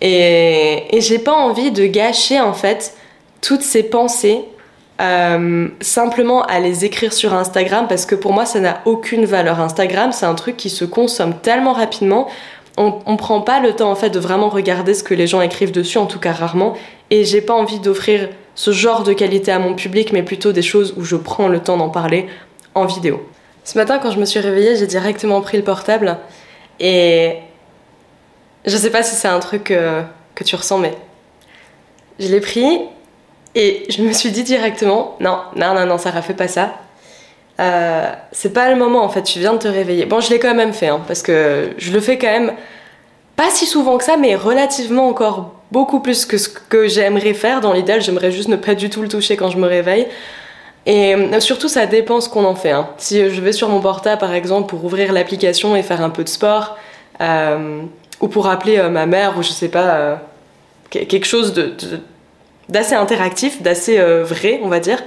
Et, 0.00 0.96
et 0.96 1.00
j'ai 1.00 1.18
pas 1.18 1.34
envie 1.34 1.70
de 1.70 1.84
gâcher, 1.86 2.40
en 2.40 2.54
fait, 2.54 2.94
toutes 3.42 3.62
ces 3.62 3.82
pensées 3.82 4.44
euh, 5.00 5.68
simplement 5.80 6.42
à 6.44 6.58
les 6.58 6.84
écrire 6.84 7.12
sur 7.12 7.34
Instagram 7.34 7.86
parce 7.88 8.06
que 8.06 8.14
pour 8.14 8.32
moi 8.32 8.46
ça 8.46 8.60
n'a 8.60 8.80
aucune 8.84 9.24
valeur. 9.24 9.60
Instagram 9.60 10.12
c'est 10.12 10.26
un 10.26 10.34
truc 10.34 10.56
qui 10.56 10.70
se 10.70 10.84
consomme 10.84 11.34
tellement 11.40 11.72
rapidement, 11.72 12.28
on, 12.78 12.98
on 13.06 13.16
prend 13.16 13.40
pas 13.40 13.60
le 13.60 13.74
temps 13.74 13.90
en 13.90 13.94
fait 13.94 14.10
de 14.10 14.18
vraiment 14.18 14.48
regarder 14.48 14.94
ce 14.94 15.02
que 15.02 15.14
les 15.14 15.26
gens 15.26 15.40
écrivent 15.40 15.72
dessus, 15.72 15.98
en 15.98 16.06
tout 16.06 16.18
cas 16.18 16.32
rarement. 16.32 16.74
Et 17.10 17.24
j'ai 17.24 17.40
pas 17.40 17.54
envie 17.54 17.78
d'offrir 17.78 18.28
ce 18.54 18.72
genre 18.72 19.02
de 19.02 19.12
qualité 19.12 19.52
à 19.52 19.58
mon 19.58 19.74
public, 19.74 20.12
mais 20.12 20.22
plutôt 20.22 20.52
des 20.52 20.62
choses 20.62 20.94
où 20.96 21.04
je 21.04 21.16
prends 21.16 21.48
le 21.48 21.60
temps 21.60 21.76
d'en 21.76 21.90
parler 21.90 22.26
en 22.74 22.86
vidéo. 22.86 23.22
Ce 23.64 23.76
matin 23.76 23.98
quand 23.98 24.10
je 24.10 24.18
me 24.18 24.24
suis 24.24 24.40
réveillée, 24.40 24.76
j'ai 24.76 24.86
directement 24.86 25.40
pris 25.40 25.56
le 25.56 25.64
portable 25.64 26.18
et 26.80 27.36
je 28.64 28.76
sais 28.76 28.90
pas 28.90 29.02
si 29.02 29.14
c'est 29.14 29.28
un 29.28 29.40
truc 29.40 29.70
euh, 29.70 30.02
que 30.34 30.44
tu 30.44 30.56
ressens, 30.56 30.78
mais 30.78 30.94
je 32.18 32.28
l'ai 32.28 32.40
pris 32.40 32.80
et 33.56 33.84
je 33.88 34.02
me 34.02 34.12
suis 34.12 34.30
dit 34.30 34.44
directement, 34.44 35.16
non, 35.18 35.38
non, 35.56 35.74
non, 35.74 35.86
non, 35.86 35.96
Sarah, 35.96 36.20
fais 36.20 36.34
pas 36.34 36.46
ça. 36.46 36.74
Euh, 37.58 38.12
c'est 38.30 38.52
pas 38.52 38.68
le 38.68 38.76
moment 38.76 39.02
en 39.02 39.08
fait, 39.08 39.22
tu 39.22 39.38
viens 39.38 39.54
de 39.54 39.58
te 39.58 39.66
réveiller. 39.66 40.04
Bon, 40.04 40.20
je 40.20 40.28
l'ai 40.28 40.38
quand 40.38 40.54
même 40.54 40.74
fait, 40.74 40.88
hein, 40.88 41.00
parce 41.06 41.22
que 41.22 41.70
je 41.78 41.90
le 41.90 42.00
fais 42.00 42.18
quand 42.18 42.26
même 42.30 42.52
pas 43.34 43.48
si 43.48 43.64
souvent 43.64 43.96
que 43.96 44.04
ça, 44.04 44.18
mais 44.18 44.36
relativement 44.36 45.08
encore 45.08 45.54
beaucoup 45.72 46.00
plus 46.00 46.26
que 46.26 46.36
ce 46.36 46.50
que 46.50 46.86
j'aimerais 46.86 47.32
faire. 47.32 47.62
Dans 47.62 47.72
l'idéal, 47.72 48.02
j'aimerais 48.02 48.30
juste 48.30 48.50
ne 48.50 48.56
pas 48.56 48.74
du 48.74 48.90
tout 48.90 49.00
le 49.00 49.08
toucher 49.08 49.38
quand 49.38 49.48
je 49.48 49.56
me 49.56 49.66
réveille. 49.66 50.06
Et 50.84 51.14
euh, 51.14 51.40
surtout, 51.40 51.68
ça 51.68 51.86
dépend 51.86 52.20
ce 52.20 52.28
qu'on 52.28 52.44
en 52.44 52.54
fait. 52.54 52.72
Hein. 52.72 52.90
Si 52.98 53.30
je 53.30 53.40
vais 53.40 53.52
sur 53.52 53.70
mon 53.70 53.80
portable, 53.80 54.20
par 54.20 54.34
exemple, 54.34 54.68
pour 54.68 54.84
ouvrir 54.84 55.14
l'application 55.14 55.74
et 55.76 55.82
faire 55.82 56.02
un 56.02 56.10
peu 56.10 56.24
de 56.24 56.28
sport, 56.28 56.76
euh, 57.22 57.80
ou 58.20 58.28
pour 58.28 58.48
appeler 58.48 58.82
ma 58.90 59.06
mère, 59.06 59.38
ou 59.38 59.42
je 59.42 59.48
sais 59.48 59.68
pas, 59.68 60.20
quelque 60.90 61.26
chose 61.26 61.54
d'assez 62.68 62.94
interactif, 62.94 63.62
d'assez 63.62 63.98
vrai, 64.22 64.60
on 64.62 64.68
va 64.68 64.80
dire, 64.80 65.02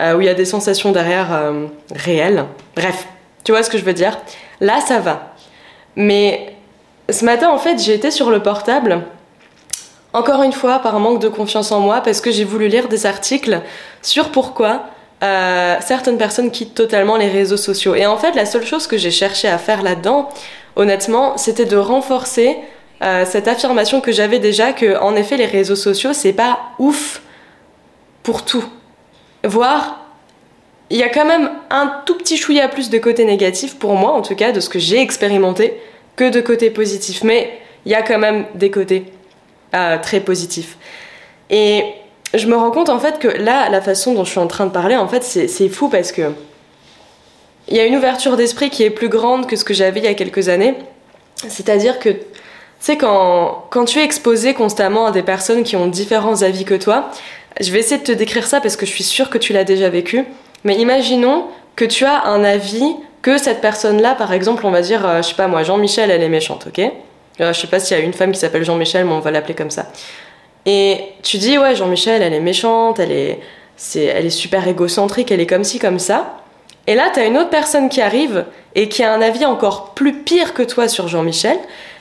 où 0.00 0.20
il 0.20 0.24
y 0.24 0.28
a 0.28 0.34
des 0.34 0.44
sensations 0.44 0.92
derrière 0.92 1.28
réelles. 1.94 2.44
Bref, 2.74 3.06
tu 3.44 3.52
vois 3.52 3.62
ce 3.62 3.70
que 3.70 3.78
je 3.78 3.84
veux 3.84 3.92
dire? 3.92 4.18
Là, 4.60 4.80
ça 4.80 4.98
va. 4.98 5.34
Mais 5.96 6.54
ce 7.08 7.24
matin, 7.24 7.48
en 7.50 7.58
fait, 7.58 7.78
j'ai 7.78 7.94
été 7.94 8.10
sur 8.10 8.30
le 8.30 8.42
portable, 8.42 9.02
encore 10.12 10.42
une 10.42 10.52
fois, 10.52 10.78
par 10.80 10.98
manque 10.98 11.20
de 11.20 11.28
confiance 11.28 11.72
en 11.72 11.80
moi, 11.80 12.00
parce 12.00 12.20
que 12.20 12.30
j'ai 12.30 12.44
voulu 12.44 12.68
lire 12.68 12.88
des 12.88 13.06
articles 13.06 13.60
sur 14.02 14.30
pourquoi 14.30 14.84
euh, 15.22 15.76
certaines 15.80 16.18
personnes 16.18 16.50
quittent 16.50 16.74
totalement 16.74 17.16
les 17.16 17.28
réseaux 17.28 17.56
sociaux. 17.56 17.94
Et 17.94 18.06
en 18.06 18.16
fait, 18.16 18.32
la 18.32 18.46
seule 18.46 18.64
chose 18.64 18.86
que 18.86 18.96
j'ai 18.96 19.10
cherché 19.10 19.48
à 19.48 19.58
faire 19.58 19.82
là-dedans, 19.82 20.28
honnêtement, 20.76 21.36
c'était 21.36 21.66
de 21.66 21.76
renforcer 21.76 22.56
euh, 23.02 23.24
cette 23.24 23.48
affirmation 23.48 24.00
que 24.00 24.12
j'avais 24.12 24.38
déjà 24.38 24.72
que, 24.72 24.98
en 25.00 25.16
effet, 25.16 25.36
les 25.36 25.46
réseaux 25.46 25.76
sociaux, 25.76 26.12
c'est 26.12 26.32
pas 26.32 26.58
ouf 26.78 27.22
pour 28.22 28.44
tout. 28.44 28.64
Voire, 29.44 30.00
il 30.90 30.98
y 30.98 31.02
a 31.02 31.08
quand 31.08 31.24
même 31.24 31.50
un 31.70 32.02
tout 32.04 32.16
petit 32.18 32.36
chouïa 32.36 32.68
plus 32.68 32.90
de 32.90 32.98
côté 32.98 33.24
négatif, 33.24 33.76
pour 33.76 33.94
moi 33.94 34.12
en 34.12 34.22
tout 34.22 34.34
cas, 34.34 34.52
de 34.52 34.60
ce 34.60 34.68
que 34.68 34.78
j'ai 34.78 35.00
expérimenté, 35.00 35.80
que 36.16 36.28
de 36.28 36.40
côté 36.40 36.70
positif. 36.70 37.22
Mais 37.24 37.58
il 37.86 37.92
y 37.92 37.94
a 37.94 38.02
quand 38.02 38.18
même 38.18 38.44
des 38.54 38.70
côtés 38.70 39.04
euh, 39.74 39.98
très 39.98 40.20
positifs. 40.20 40.76
Et 41.48 41.84
je 42.34 42.46
me 42.46 42.56
rends 42.56 42.70
compte 42.70 42.90
en 42.90 42.98
fait 42.98 43.18
que 43.18 43.28
là, 43.28 43.68
la 43.70 43.80
façon 43.80 44.14
dont 44.14 44.24
je 44.24 44.30
suis 44.30 44.40
en 44.40 44.46
train 44.46 44.66
de 44.66 44.72
parler, 44.72 44.96
en 44.96 45.08
fait, 45.08 45.22
c'est 45.22 45.68
fou 45.68 45.88
parce 45.88 46.12
que 46.12 46.32
il 47.68 47.76
y 47.76 47.80
a 47.80 47.84
une 47.84 47.96
ouverture 47.96 48.36
d'esprit 48.36 48.68
qui 48.68 48.82
est 48.82 48.90
plus 48.90 49.08
grande 49.08 49.46
que 49.46 49.54
ce 49.54 49.64
que 49.64 49.74
j'avais 49.74 50.00
il 50.00 50.04
y 50.04 50.08
a 50.08 50.14
quelques 50.14 50.48
années. 50.48 50.74
C'est-à-dire 51.48 52.00
que, 52.00 52.10
sais, 52.86 52.96
quand, 52.96 53.66
quand 53.70 53.84
tu 53.84 53.98
es 53.98 54.04
exposé 54.04 54.54
constamment 54.54 55.06
à 55.06 55.10
des 55.10 55.22
personnes 55.22 55.62
qui 55.62 55.76
ont 55.76 55.86
différents 55.86 56.42
avis 56.42 56.64
que 56.64 56.74
toi, 56.74 57.10
je 57.60 57.70
vais 57.72 57.80
essayer 57.80 57.98
de 57.98 58.04
te 58.04 58.12
décrire 58.12 58.46
ça 58.46 58.60
parce 58.60 58.76
que 58.76 58.86
je 58.86 58.90
suis 58.90 59.04
sûre 59.04 59.30
que 59.30 59.38
tu 59.38 59.52
l'as 59.52 59.64
déjà 59.64 59.88
vécu. 59.88 60.24
Mais 60.64 60.76
imaginons 60.76 61.46
que 61.76 61.84
tu 61.84 62.04
as 62.04 62.24
un 62.24 62.44
avis 62.44 62.96
que 63.22 63.38
cette 63.38 63.60
personne-là, 63.60 64.14
par 64.14 64.32
exemple, 64.32 64.64
on 64.66 64.70
va 64.70 64.82
dire, 64.82 65.06
euh, 65.06 65.22
je 65.22 65.28
sais 65.28 65.34
pas 65.34 65.46
moi, 65.46 65.62
Jean-Michel, 65.62 66.10
elle 66.10 66.22
est 66.22 66.28
méchante, 66.28 66.66
ok? 66.68 66.78
Euh, 67.40 67.52
Je 67.52 67.60
sais 67.60 67.66
pas 67.66 67.80
s'il 67.80 67.96
y 67.96 68.00
a 68.00 68.02
une 68.02 68.12
femme 68.12 68.32
qui 68.32 68.38
s'appelle 68.38 68.64
Jean-Michel, 68.64 69.04
mais 69.04 69.12
on 69.12 69.20
va 69.20 69.30
l'appeler 69.30 69.54
comme 69.54 69.70
ça. 69.70 69.86
Et 70.66 71.00
tu 71.22 71.38
dis, 71.38 71.58
ouais, 71.58 71.74
Jean-Michel, 71.74 72.22
elle 72.22 72.34
est 72.34 72.40
méchante, 72.40 72.98
elle 72.98 73.12
est, 73.12 73.40
elle 73.94 74.26
est 74.26 74.30
super 74.30 74.68
égocentrique, 74.68 75.30
elle 75.30 75.40
est 75.40 75.46
comme 75.46 75.64
ci, 75.64 75.78
comme 75.78 75.98
ça. 75.98 76.36
Et 76.86 76.94
là, 76.94 77.10
t'as 77.12 77.26
une 77.26 77.36
autre 77.36 77.50
personne 77.50 77.88
qui 77.88 78.00
arrive 78.00 78.44
et 78.74 78.88
qui 78.88 79.02
a 79.02 79.12
un 79.12 79.20
avis 79.22 79.44
encore 79.44 79.90
plus 79.94 80.22
pire 80.22 80.54
que 80.54 80.62
toi 80.62 80.88
sur 80.88 81.08
Jean-Michel, 81.08 81.58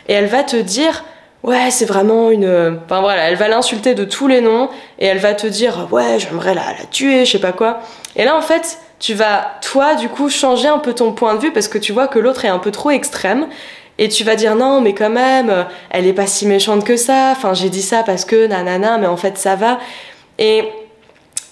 et 0.09 0.13
elle 0.13 0.25
va 0.25 0.43
te 0.43 0.57
dire, 0.57 1.05
ouais, 1.43 1.69
c'est 1.69 1.85
vraiment 1.85 2.31
une. 2.31 2.79
Enfin 2.83 2.99
voilà, 2.99 3.29
elle 3.29 3.35
va 3.35 3.47
l'insulter 3.47 3.93
de 3.93 4.03
tous 4.03 4.27
les 4.27 4.41
noms 4.41 4.69
et 4.97 5.05
elle 5.05 5.19
va 5.19 5.35
te 5.35 5.45
dire, 5.45 5.87
ouais, 5.91 6.17
j'aimerais 6.17 6.55
la, 6.55 6.63
tuer, 6.91 7.25
je 7.25 7.31
sais 7.33 7.39
pas 7.39 7.53
quoi. 7.53 7.79
Et 8.15 8.25
là, 8.25 8.35
en 8.35 8.41
fait, 8.41 8.79
tu 8.99 9.13
vas, 9.13 9.51
toi, 9.61 9.93
du 9.93 10.09
coup, 10.09 10.29
changer 10.29 10.67
un 10.67 10.79
peu 10.79 10.93
ton 10.93 11.13
point 11.13 11.35
de 11.35 11.39
vue 11.39 11.53
parce 11.53 11.67
que 11.67 11.77
tu 11.77 11.93
vois 11.93 12.07
que 12.07 12.17
l'autre 12.17 12.43
est 12.43 12.49
un 12.49 12.59
peu 12.59 12.71
trop 12.71 12.89
extrême. 12.89 13.47
Et 13.99 14.09
tu 14.09 14.23
vas 14.23 14.35
dire 14.35 14.55
non, 14.55 14.81
mais 14.81 14.93
quand 14.93 15.09
même, 15.09 15.67
elle 15.91 16.07
est 16.07 16.13
pas 16.13 16.25
si 16.25 16.47
méchante 16.47 16.83
que 16.85 16.97
ça. 16.97 17.29
Enfin, 17.31 17.53
j'ai 17.53 17.69
dit 17.69 17.81
ça 17.81 18.01
parce 18.01 18.25
que 18.25 18.47
nanana, 18.47 18.97
mais 18.97 19.07
en 19.07 19.17
fait, 19.17 19.37
ça 19.37 19.55
va. 19.55 19.77
Et 20.39 20.63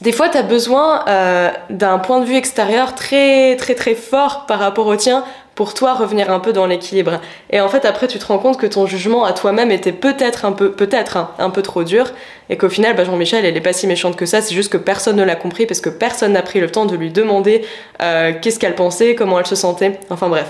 des 0.02 0.12
fois, 0.12 0.30
tu 0.30 0.38
as 0.38 0.44
besoin 0.44 1.04
euh, 1.08 1.52
d'un 1.70 2.00
point 2.00 2.22
de 2.22 2.26
vue 2.26 2.36
extérieur 2.36 2.96
très, 2.96 3.56
très, 3.58 3.76
très 3.76 3.96
fort 3.96 4.46
par 4.48 4.60
rapport 4.60 4.88
au 4.88 4.96
tien 4.96 5.24
pour 5.58 5.74
toi 5.74 5.96
revenir 5.96 6.32
un 6.32 6.40
peu 6.40 6.54
dans 6.54 6.68
l'équilibre. 6.68 7.20
Et 7.50 7.60
en 7.60 7.68
fait, 7.68 7.84
après, 7.84 8.08
tu 8.08 8.20
te 8.20 8.26
rends 8.28 8.38
compte 8.38 8.60
que 8.60 8.68
ton 8.68 8.86
jugement 8.86 9.26
à 9.26 9.34
toi-même 9.34 9.72
était 9.72 9.92
peut-être 9.92 10.46
un 10.46 10.52
peu, 10.52 10.72
peut-être 10.72 11.18
hein, 11.18 11.32
un 11.40 11.50
peu 11.50 11.64
trop 11.64 11.84
dur, 11.84 12.12
et 12.52 12.58
qu'au 12.58 12.70
final, 12.70 12.96
bah, 12.96 13.04
Jean-Michel, 13.06 13.44
elle 13.44 13.58
est 13.58 13.62
pas 13.62 13.74
si 13.74 13.88
méchante 13.88 14.16
que 14.16 14.28
ça. 14.28 14.40
C'est 14.42 14.54
juste 14.54 14.72
que 14.72 14.78
personne 14.78 15.16
ne 15.16 15.24
l'a 15.24 15.36
compris 15.36 15.66
parce 15.66 15.82
que 15.82 15.90
personne 15.90 16.34
n'a 16.34 16.44
pris 16.44 16.60
le 16.60 16.70
temps 16.70 16.86
de 16.86 16.96
lui 16.96 17.10
demander 17.10 17.66
euh, 18.04 18.34
qu'est-ce 18.40 18.60
qu'elle 18.60 18.76
pensait, 18.76 19.16
comment 19.16 19.40
elle 19.40 19.48
se 19.48 19.56
sentait. 19.56 20.00
Enfin 20.12 20.30
bref. 20.30 20.46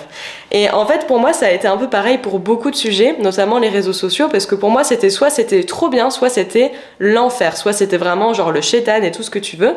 Et 0.52 0.70
en 0.70 0.86
fait, 0.86 1.08
pour 1.08 1.20
moi, 1.20 1.32
ça 1.32 1.46
a 1.46 1.52
été 1.52 1.70
un 1.70 1.78
peu 1.78 1.90
pareil 1.90 2.18
pour 2.18 2.40
beaucoup 2.40 2.70
de 2.70 2.76
sujets, 2.76 3.16
notamment 3.18 3.60
les 3.60 3.70
réseaux 3.70 3.94
sociaux, 3.94 4.28
parce 4.30 4.46
que 4.46 4.56
pour 4.56 4.72
moi, 4.72 4.84
c'était 4.84 5.10
soit 5.10 5.30
c'était 5.30 5.64
trop 5.64 5.88
bien, 5.88 6.10
soit 6.10 6.30
c'était 6.30 6.74
l'enfer, 7.00 7.56
soit 7.56 7.72
c'était 7.72 7.98
vraiment 7.98 8.34
genre 8.34 8.52
le 8.52 8.60
chétan 8.60 9.02
et 9.04 9.12
tout 9.12 9.24
ce 9.24 9.30
que 9.30 9.40
tu 9.40 9.56
veux. 9.56 9.76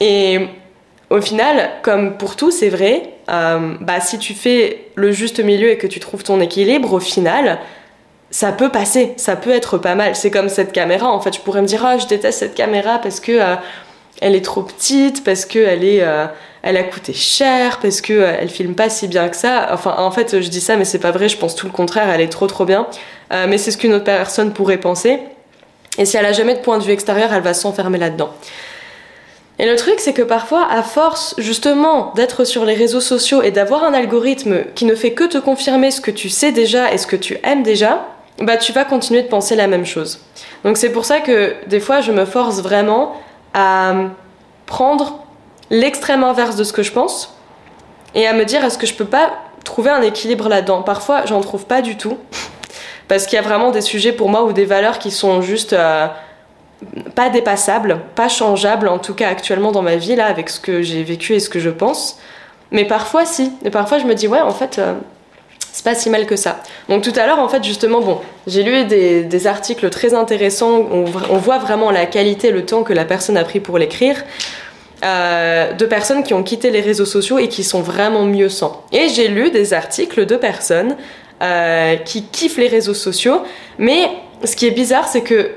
Et 0.00 0.48
au 1.10 1.20
final, 1.20 1.70
comme 1.82 2.18
pour 2.18 2.34
tout, 2.34 2.50
c'est 2.50 2.70
vrai, 2.70 3.17
euh, 3.28 3.74
bah, 3.80 4.00
si 4.00 4.18
tu 4.18 4.34
fais 4.34 4.86
le 4.94 5.12
juste 5.12 5.40
milieu 5.40 5.70
et 5.70 5.78
que 5.78 5.86
tu 5.86 6.00
trouves 6.00 6.22
ton 6.22 6.40
équilibre, 6.40 6.92
au 6.92 7.00
final, 7.00 7.58
ça 8.30 8.52
peut 8.52 8.70
passer, 8.70 9.12
ça 9.16 9.36
peut 9.36 9.50
être 9.50 9.78
pas 9.78 9.94
mal. 9.94 10.16
C'est 10.16 10.30
comme 10.30 10.48
cette 10.48 10.72
caméra, 10.72 11.10
en 11.10 11.20
fait, 11.20 11.34
je 11.34 11.40
pourrais 11.40 11.62
me 11.62 11.66
dire, 11.66 11.84
ah, 11.84 11.98
je 11.98 12.06
déteste 12.06 12.38
cette 12.38 12.54
caméra 12.54 12.98
parce 12.98 13.20
que 13.20 13.32
euh, 13.32 13.56
elle 14.20 14.34
est 14.34 14.44
trop 14.44 14.62
petite, 14.62 15.24
parce 15.24 15.44
que 15.44 15.58
elle 15.58 15.84
est, 15.84 16.02
euh, 16.02 16.26
elle 16.62 16.76
a 16.76 16.82
coûté 16.82 17.12
cher, 17.12 17.78
parce 17.80 18.00
que 18.00 18.12
elle 18.12 18.48
filme 18.48 18.74
pas 18.74 18.88
si 18.88 19.08
bien 19.08 19.28
que 19.28 19.36
ça. 19.36 19.68
Enfin, 19.72 19.94
en 19.98 20.10
fait, 20.10 20.40
je 20.40 20.48
dis 20.48 20.60
ça, 20.60 20.76
mais 20.76 20.84
c'est 20.84 20.98
pas 20.98 21.12
vrai. 21.12 21.28
Je 21.28 21.36
pense 21.36 21.54
tout 21.54 21.66
le 21.66 21.72
contraire. 21.72 22.08
Elle 22.10 22.20
est 22.20 22.28
trop 22.28 22.46
trop 22.46 22.64
bien. 22.64 22.86
mais 23.30 23.58
c'est 23.58 23.70
ce 23.70 23.78
qu'une 23.78 23.92
autre 23.94 24.04
personne 24.04 24.52
pourrait 24.52 24.78
penser. 24.78 25.20
Et 25.98 26.04
si 26.04 26.16
elle 26.16 26.26
a 26.26 26.32
jamais 26.32 26.54
de 26.54 26.60
point 26.60 26.78
de 26.78 26.84
vue 26.84 26.92
extérieur, 26.92 27.32
elle 27.32 27.42
va 27.42 27.54
s'enfermer 27.54 27.98
là-dedans. 27.98 28.30
Et 29.58 29.66
le 29.66 29.74
truc, 29.76 29.98
c'est 29.98 30.12
que 30.12 30.22
parfois, 30.22 30.66
à 30.70 30.82
force 30.82 31.34
justement 31.38 32.12
d'être 32.14 32.44
sur 32.44 32.64
les 32.64 32.74
réseaux 32.74 33.00
sociaux 33.00 33.42
et 33.42 33.50
d'avoir 33.50 33.82
un 33.82 33.92
algorithme 33.92 34.64
qui 34.74 34.84
ne 34.84 34.94
fait 34.94 35.12
que 35.12 35.24
te 35.24 35.38
confirmer 35.38 35.90
ce 35.90 36.00
que 36.00 36.12
tu 36.12 36.28
sais 36.28 36.52
déjà 36.52 36.92
et 36.92 36.98
ce 36.98 37.06
que 37.06 37.16
tu 37.16 37.38
aimes 37.42 37.64
déjà, 37.64 38.06
bah 38.40 38.56
tu 38.56 38.72
vas 38.72 38.84
continuer 38.84 39.22
de 39.22 39.28
penser 39.28 39.56
la 39.56 39.66
même 39.66 39.84
chose. 39.84 40.20
Donc 40.64 40.76
c'est 40.76 40.92
pour 40.92 41.04
ça 41.04 41.20
que 41.20 41.54
des 41.66 41.80
fois, 41.80 42.00
je 42.00 42.12
me 42.12 42.24
force 42.24 42.60
vraiment 42.60 43.14
à 43.52 43.94
prendre 44.66 45.24
l'extrême 45.70 46.22
inverse 46.22 46.54
de 46.54 46.62
ce 46.62 46.72
que 46.72 46.84
je 46.84 46.92
pense 46.92 47.36
et 48.14 48.26
à 48.26 48.32
me 48.34 48.44
dire 48.44 48.64
est-ce 48.64 48.78
que 48.78 48.86
je 48.86 48.94
peux 48.94 49.04
pas 49.04 49.32
trouver 49.64 49.90
un 49.90 50.02
équilibre 50.02 50.48
là-dedans? 50.48 50.82
Parfois, 50.82 51.26
j'en 51.26 51.40
trouve 51.40 51.66
pas 51.66 51.82
du 51.82 51.96
tout 51.96 52.16
parce 53.08 53.26
qu'il 53.26 53.34
y 53.34 53.38
a 53.40 53.42
vraiment 53.42 53.72
des 53.72 53.80
sujets 53.80 54.12
pour 54.12 54.28
moi 54.28 54.44
ou 54.44 54.52
des 54.52 54.66
valeurs 54.66 55.00
qui 55.00 55.10
sont 55.10 55.42
juste 55.42 55.72
euh, 55.72 56.06
pas 57.14 57.28
dépassable, 57.28 58.00
pas 58.14 58.28
changeable, 58.28 58.88
en 58.88 58.98
tout 58.98 59.14
cas 59.14 59.28
actuellement 59.28 59.72
dans 59.72 59.82
ma 59.82 59.96
vie, 59.96 60.16
là, 60.16 60.26
avec 60.26 60.48
ce 60.48 60.60
que 60.60 60.82
j'ai 60.82 61.02
vécu 61.02 61.34
et 61.34 61.40
ce 61.40 61.50
que 61.50 61.58
je 61.58 61.70
pense. 61.70 62.18
Mais 62.70 62.84
parfois, 62.84 63.24
si. 63.24 63.52
Et 63.64 63.70
parfois, 63.70 63.98
je 63.98 64.04
me 64.04 64.14
dis, 64.14 64.28
ouais, 64.28 64.40
en 64.40 64.52
fait, 64.52 64.78
euh, 64.78 64.94
c'est 65.72 65.84
pas 65.84 65.94
si 65.94 66.10
mal 66.10 66.26
que 66.26 66.36
ça. 66.36 66.60
Donc 66.88 67.02
tout 67.02 67.12
à 67.16 67.26
l'heure, 67.26 67.38
en 67.38 67.48
fait, 67.48 67.64
justement, 67.64 68.00
bon, 68.00 68.20
j'ai 68.46 68.62
lu 68.62 68.84
des, 68.84 69.46
articles 69.46 69.88
très 69.90 70.14
intéressants, 70.14 70.86
on, 70.90 71.04
voit 71.04 71.58
vraiment 71.58 71.90
la 71.90 72.06
qualité, 72.06 72.50
le 72.50 72.64
temps 72.64 72.82
que 72.82 72.92
la 72.92 73.04
personne 73.04 73.36
a 73.36 73.44
pris 73.44 73.60
pour 73.60 73.78
l'écrire. 73.78 74.24
Euh, 75.04 75.72
de 75.74 75.86
personnes 75.86 76.24
qui 76.24 76.34
ont 76.34 76.42
quitté 76.42 76.72
les 76.72 76.80
réseaux 76.80 77.04
sociaux 77.04 77.38
et 77.38 77.46
qui 77.46 77.62
sont 77.62 77.80
vraiment 77.80 78.24
mieux 78.24 78.48
sans. 78.48 78.84
Et 78.90 79.08
j'ai 79.08 79.28
lu 79.28 79.50
des 79.52 79.72
articles 79.72 80.26
de 80.26 80.34
personnes 80.34 80.96
euh, 81.40 81.94
qui 81.94 82.24
kiffent 82.24 82.56
les 82.56 82.66
réseaux 82.66 82.94
sociaux, 82.94 83.42
mais 83.78 84.10
ce 84.42 84.56
qui 84.56 84.66
est 84.66 84.72
bizarre, 84.72 85.06
c'est 85.06 85.20
que 85.20 85.52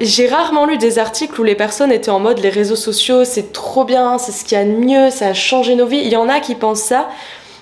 j'ai 0.00 0.28
rarement 0.28 0.66
lu 0.66 0.78
des 0.78 0.98
articles 0.98 1.40
où 1.40 1.44
les 1.44 1.54
personnes 1.54 1.92
étaient 1.92 2.10
en 2.10 2.20
mode 2.20 2.38
les 2.38 2.50
réseaux 2.50 2.76
sociaux, 2.76 3.24
c'est 3.24 3.52
trop 3.52 3.84
bien, 3.84 4.18
c'est 4.18 4.32
ce 4.32 4.44
qu'il 4.44 4.56
y 4.56 4.60
a 4.60 4.64
de 4.64 4.70
mieux, 4.70 5.10
ça 5.10 5.28
a 5.28 5.34
changé 5.34 5.74
nos 5.74 5.86
vies. 5.86 6.00
Il 6.04 6.08
y 6.08 6.16
en 6.16 6.28
a 6.28 6.40
qui 6.40 6.54
pensent 6.54 6.82
ça, 6.82 7.08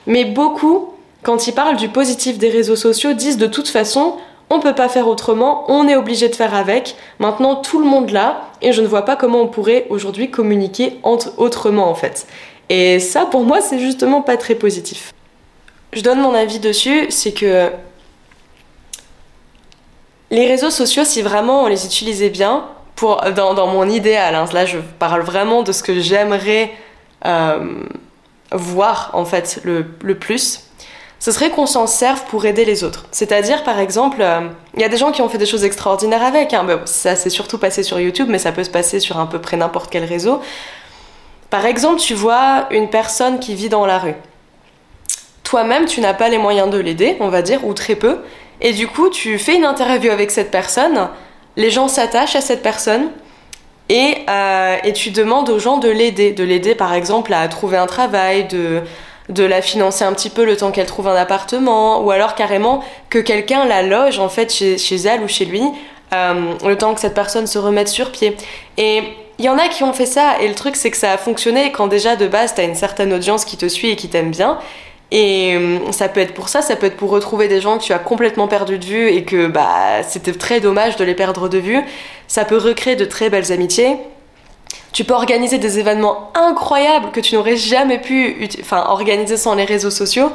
mais 0.06 0.24
beaucoup, 0.24 0.92
quand 1.22 1.46
ils 1.46 1.52
parlent 1.52 1.76
du 1.76 1.88
positif 1.88 2.38
des 2.38 2.50
réseaux 2.50 2.76
sociaux, 2.76 3.12
disent 3.12 3.38
de 3.38 3.46
toute 3.46 3.68
façon, 3.68 4.16
on 4.50 4.60
peut 4.60 4.74
pas 4.74 4.88
faire 4.88 5.08
autrement, 5.08 5.64
on 5.68 5.88
est 5.88 5.96
obligé 5.96 6.28
de 6.28 6.34
faire 6.36 6.54
avec. 6.54 6.96
Maintenant, 7.18 7.56
tout 7.56 7.80
le 7.80 7.86
monde 7.86 8.10
l'a, 8.10 8.42
et 8.62 8.72
je 8.72 8.82
ne 8.82 8.86
vois 8.86 9.04
pas 9.04 9.16
comment 9.16 9.40
on 9.40 9.48
pourrait 9.48 9.86
aujourd'hui 9.90 10.30
communiquer 10.30 11.00
autrement 11.02 11.88
en 11.88 11.94
fait. 11.94 12.26
Et 12.68 13.00
ça, 13.00 13.26
pour 13.26 13.44
moi, 13.44 13.60
c'est 13.60 13.78
justement 13.78 14.22
pas 14.22 14.36
très 14.36 14.54
positif. 14.54 15.12
Je 15.92 16.02
donne 16.02 16.20
mon 16.20 16.34
avis 16.34 16.58
dessus, 16.58 17.06
c'est 17.10 17.32
que 17.32 17.70
les 20.30 20.46
réseaux 20.46 20.70
sociaux, 20.70 21.04
si 21.04 21.22
vraiment 21.22 21.62
on 21.62 21.66
les 21.66 21.86
utilisait 21.86 22.30
bien, 22.30 22.64
dans, 23.34 23.66
mon 23.66 23.88
idéal, 23.88 24.34
hein, 24.34 24.46
là 24.52 24.64
je 24.64 24.78
parle 24.98 25.20
vraiment 25.20 25.62
de 25.62 25.72
ce 25.72 25.82
que 25.82 26.00
j'aimerais 26.00 26.72
euh, 27.26 27.82
voir 28.52 29.10
en 29.12 29.24
fait 29.24 29.60
le, 29.64 29.84
plus, 30.14 30.64
ce 31.18 31.32
serait 31.32 31.50
qu'on 31.50 31.66
s'en 31.66 31.86
serve 31.86 32.24
pour 32.28 32.46
aider 32.46 32.64
les 32.64 32.84
autres. 32.84 33.06
C'est-à-dire, 33.10 33.64
par 33.64 33.78
exemple, 33.78 34.18
euh, 34.20 34.48
il 34.74 34.80
y 34.80 34.84
a 34.84 34.88
des 34.88 34.96
gens 34.96 35.12
qui 35.12 35.22
ont 35.22 35.28
fait 35.28 35.38
des 35.38 35.46
choses 35.46 35.64
extraordinaires 35.64 36.22
avec. 36.22 36.54
Hein. 36.54 36.66
ça 36.84 37.16
s'est 37.16 37.30
surtout 37.30 37.58
passé 37.58 37.82
sur 37.82 37.98
YouTube, 38.00 38.28
mais 38.30 38.38
ça 38.38 38.52
peut 38.52 38.64
se 38.64 38.70
passer 38.70 39.00
sur 39.00 39.18
à 39.18 39.28
peu 39.28 39.40
près 39.40 39.56
n'importe 39.56 39.90
quel 39.90 40.04
réseau. 40.04 40.40
Par 41.50 41.64
exemple, 41.64 42.00
tu 42.00 42.14
vois 42.14 42.66
une 42.70 42.90
personne 42.90 43.38
qui 43.38 43.54
vit 43.54 43.68
dans 43.68 43.86
la 43.86 43.98
rue. 43.98 44.14
Toi-même, 45.42 45.86
tu 45.86 46.00
n'as 46.00 46.14
pas 46.14 46.28
les 46.28 46.38
moyens 46.38 46.70
de 46.70 46.78
l'aider, 46.78 47.16
on 47.20 47.28
va 47.28 47.40
dire, 47.42 47.64
ou 47.64 47.72
très 47.72 47.94
peu. 47.94 48.18
Et 48.60 48.72
du 48.72 48.88
coup, 48.88 49.10
tu 49.10 49.38
fais 49.38 49.56
une 49.56 49.64
interview 49.64 50.10
avec 50.10 50.30
cette 50.30 50.50
personne, 50.50 51.08
les 51.56 51.70
gens 51.70 51.88
s'attachent 51.88 52.36
à 52.36 52.40
cette 52.40 52.62
personne 52.62 53.10
et, 53.88 54.16
euh, 54.28 54.76
et, 54.84 54.92
tu 54.92 55.10
demandes 55.10 55.48
aux 55.48 55.58
gens 55.58 55.78
de 55.78 55.88
l'aider. 55.88 56.32
De 56.32 56.44
l'aider 56.44 56.74
par 56.74 56.92
exemple 56.92 57.32
à 57.32 57.46
trouver 57.48 57.76
un 57.76 57.86
travail, 57.86 58.46
de, 58.48 58.82
de 59.28 59.44
la 59.44 59.62
financer 59.62 60.04
un 60.04 60.12
petit 60.12 60.30
peu 60.30 60.44
le 60.44 60.56
temps 60.56 60.70
qu'elle 60.70 60.86
trouve 60.86 61.08
un 61.08 61.14
appartement, 61.14 62.00
ou 62.00 62.10
alors 62.10 62.34
carrément 62.34 62.82
que 63.10 63.18
quelqu'un 63.18 63.64
la 63.64 63.82
loge 63.82 64.18
en 64.18 64.28
fait 64.28 64.52
chez, 64.52 64.78
chez 64.78 64.96
elle 64.96 65.22
ou 65.22 65.28
chez 65.28 65.44
lui, 65.44 65.62
euh, 66.14 66.54
le 66.64 66.76
temps 66.76 66.94
que 66.94 67.00
cette 67.00 67.14
personne 67.14 67.46
se 67.46 67.58
remette 67.58 67.88
sur 67.88 68.10
pied. 68.10 68.36
Et 68.76 69.02
il 69.38 69.44
y 69.44 69.48
en 69.48 69.58
a 69.58 69.68
qui 69.68 69.84
ont 69.84 69.92
fait 69.92 70.06
ça, 70.06 70.40
et 70.40 70.48
le 70.48 70.54
truc 70.54 70.76
c'est 70.76 70.90
que 70.90 70.96
ça 70.96 71.12
a 71.12 71.18
fonctionné 71.18 71.70
quand 71.72 71.86
déjà 71.86 72.16
de 72.16 72.26
base 72.26 72.54
t'as 72.54 72.64
une 72.64 72.74
certaine 72.74 73.12
audience 73.12 73.44
qui 73.44 73.56
te 73.56 73.68
suit 73.68 73.90
et 73.90 73.96
qui 73.96 74.08
t'aime 74.08 74.30
bien. 74.30 74.58
Et 75.12 75.54
euh, 75.54 75.92
ça 75.92 76.08
peut 76.08 76.20
être 76.20 76.34
pour 76.34 76.48
ça, 76.48 76.62
ça 76.62 76.74
peut 76.74 76.86
être 76.86 76.96
pour 76.96 77.10
retrouver 77.10 77.46
des 77.46 77.60
gens 77.60 77.78
que 77.78 77.84
tu 77.84 77.92
as 77.92 77.98
complètement 77.98 78.48
perdu 78.48 78.78
de 78.78 78.84
vue 78.84 79.08
et 79.08 79.24
que 79.24 79.46
bah 79.46 80.02
c'était 80.02 80.32
très 80.32 80.60
dommage 80.60 80.96
de 80.96 81.04
les 81.04 81.14
perdre 81.14 81.48
de 81.48 81.58
vue. 81.58 81.80
Ça 82.26 82.44
peut 82.44 82.56
recréer 82.56 82.96
de 82.96 83.04
très 83.04 83.30
belles 83.30 83.52
amitiés. 83.52 83.96
Tu 84.92 85.04
peux 85.04 85.14
organiser 85.14 85.58
des 85.58 85.78
événements 85.78 86.32
incroyables 86.34 87.12
que 87.12 87.20
tu 87.20 87.36
n'aurais 87.36 87.56
jamais 87.56 88.00
pu 88.00 88.48
enfin, 88.60 88.84
organiser 88.88 89.36
sans 89.36 89.54
les 89.54 89.64
réseaux 89.64 89.90
sociaux. 89.90 90.32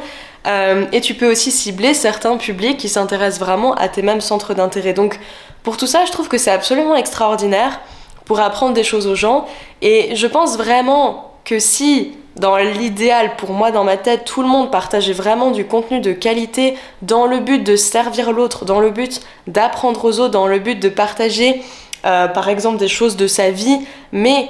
Euh, 0.47 0.85
et 0.91 1.01
tu 1.01 1.15
peux 1.15 1.29
aussi 1.29 1.51
cibler 1.51 1.93
certains 1.93 2.37
publics 2.37 2.77
qui 2.77 2.87
s'intéressent 2.87 3.39
vraiment 3.39 3.73
à 3.75 3.89
tes 3.89 4.01
mêmes 4.01 4.21
centres 4.21 4.53
d'intérêt. 4.53 4.93
Donc 4.93 5.19
pour 5.63 5.77
tout 5.77 5.87
ça, 5.87 6.05
je 6.05 6.11
trouve 6.11 6.29
que 6.29 6.37
c'est 6.37 6.51
absolument 6.51 6.95
extraordinaire 6.95 7.81
pour 8.25 8.39
apprendre 8.39 8.73
des 8.73 8.83
choses 8.83 9.05
aux 9.07 9.15
gens. 9.15 9.45
Et 9.81 10.15
je 10.15 10.27
pense 10.27 10.57
vraiment 10.57 11.33
que 11.43 11.59
si 11.59 12.13
dans 12.37 12.55
l'idéal, 12.57 13.35
pour 13.35 13.51
moi, 13.51 13.71
dans 13.71 13.83
ma 13.83 13.97
tête, 13.97 14.25
tout 14.25 14.41
le 14.41 14.47
monde 14.47 14.71
partageait 14.71 15.13
vraiment 15.13 15.51
du 15.51 15.65
contenu 15.65 15.99
de 15.99 16.13
qualité 16.13 16.77
dans 17.01 17.25
le 17.25 17.39
but 17.39 17.59
de 17.63 17.75
servir 17.75 18.31
l'autre, 18.31 18.65
dans 18.65 18.79
le 18.79 18.89
but 18.89 19.21
d'apprendre 19.47 20.05
aux 20.05 20.19
autres, 20.19 20.31
dans 20.31 20.47
le 20.47 20.59
but 20.59 20.79
de 20.79 20.89
partager, 20.89 21.61
euh, 22.05 22.27
par 22.27 22.47
exemple, 22.47 22.77
des 22.77 22.87
choses 22.87 23.17
de 23.17 23.27
sa 23.27 23.51
vie, 23.51 23.79
mais 24.13 24.49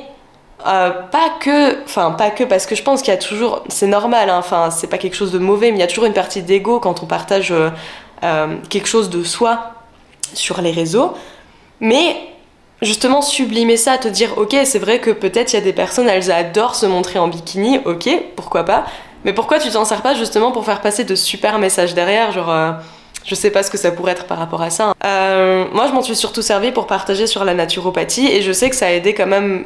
euh, 0.68 0.92
pas 0.92 1.32
que, 1.40 1.84
enfin 1.84 2.12
pas 2.12 2.30
que, 2.30 2.44
parce 2.44 2.68
que 2.68 2.76
je 2.76 2.84
pense 2.84 3.02
qu'il 3.02 3.12
y 3.12 3.18
a 3.18 3.20
toujours, 3.20 3.64
c'est 3.68 3.88
normal, 3.88 4.30
hein, 4.30 4.38
enfin 4.38 4.70
c'est 4.70 4.88
pas 4.88 5.00
quelque 5.00 5.16
chose 5.16 5.32
de 5.32 5.40
mauvais, 5.40 5.72
mais 5.72 5.78
il 5.78 5.82
y 5.82 5.84
a 5.84 5.88
toujours 5.88 6.06
une 6.06 6.14
partie 6.14 6.44
d'ego 6.44 6.80
quand 6.80 7.02
on 7.02 7.08
partage 7.08 7.52
euh, 7.52 8.58
quelque 8.70 8.88
chose 8.88 9.10
de 9.10 9.24
soi 9.24 9.74
sur 10.34 10.62
les 10.62 10.72
réseaux. 10.72 11.14
Mais 11.80 12.16
justement 12.82 13.22
sublimer 13.22 13.78
ça, 13.78 13.98
te 13.98 14.08
dire 14.08 14.38
ok 14.38 14.56
c'est 14.66 14.80
vrai 14.80 15.00
que 15.00 15.12
peut-être 15.12 15.54
il 15.54 15.56
y 15.56 15.60
a 15.60 15.62
des 15.62 15.74
personnes 15.74 16.10
elles 16.10 16.32
adorent 16.32 16.76
se 16.76 16.86
montrer 16.86 17.20
en 17.20 17.28
bikini, 17.28 17.80
ok 17.86 18.10
pourquoi 18.36 18.64
pas, 18.64 18.86
mais 19.24 19.34
pourquoi 19.34 19.60
tu 19.60 19.70
t'en 19.70 19.86
sers 19.86 20.02
pas 20.02 20.14
justement 20.16 20.52
pour 20.52 20.66
faire 20.66 20.82
passer 20.82 21.04
de 21.04 21.16
super 21.16 21.60
messages 21.60 21.94
derrière, 21.94 22.32
genre 22.32 22.50
euh, 22.50 22.72
je 23.24 23.36
sais 23.36 23.52
pas 23.52 23.62
ce 23.62 23.70
que 23.70 23.78
ça 23.78 23.92
pourrait 23.92 24.14
être 24.14 24.26
par 24.26 24.40
rapport 24.40 24.64
à 24.64 24.72
ça. 24.72 24.94
Euh, 25.06 25.66
moi 25.74 25.88
je 25.88 25.94
m'en 25.94 26.02
suis 26.02 26.16
surtout 26.16 26.42
servi 26.42 26.72
pour 26.72 26.88
partager 26.88 27.28
sur 27.28 27.46
la 27.46 27.54
naturopathie 27.54 28.28
et 28.28 28.42
je 28.42 28.52
sais 28.52 28.70
que 28.70 28.76
ça 28.76 28.88
a 28.88 28.92
aidé 28.92 29.14
quand 29.14 29.28
même 29.28 29.66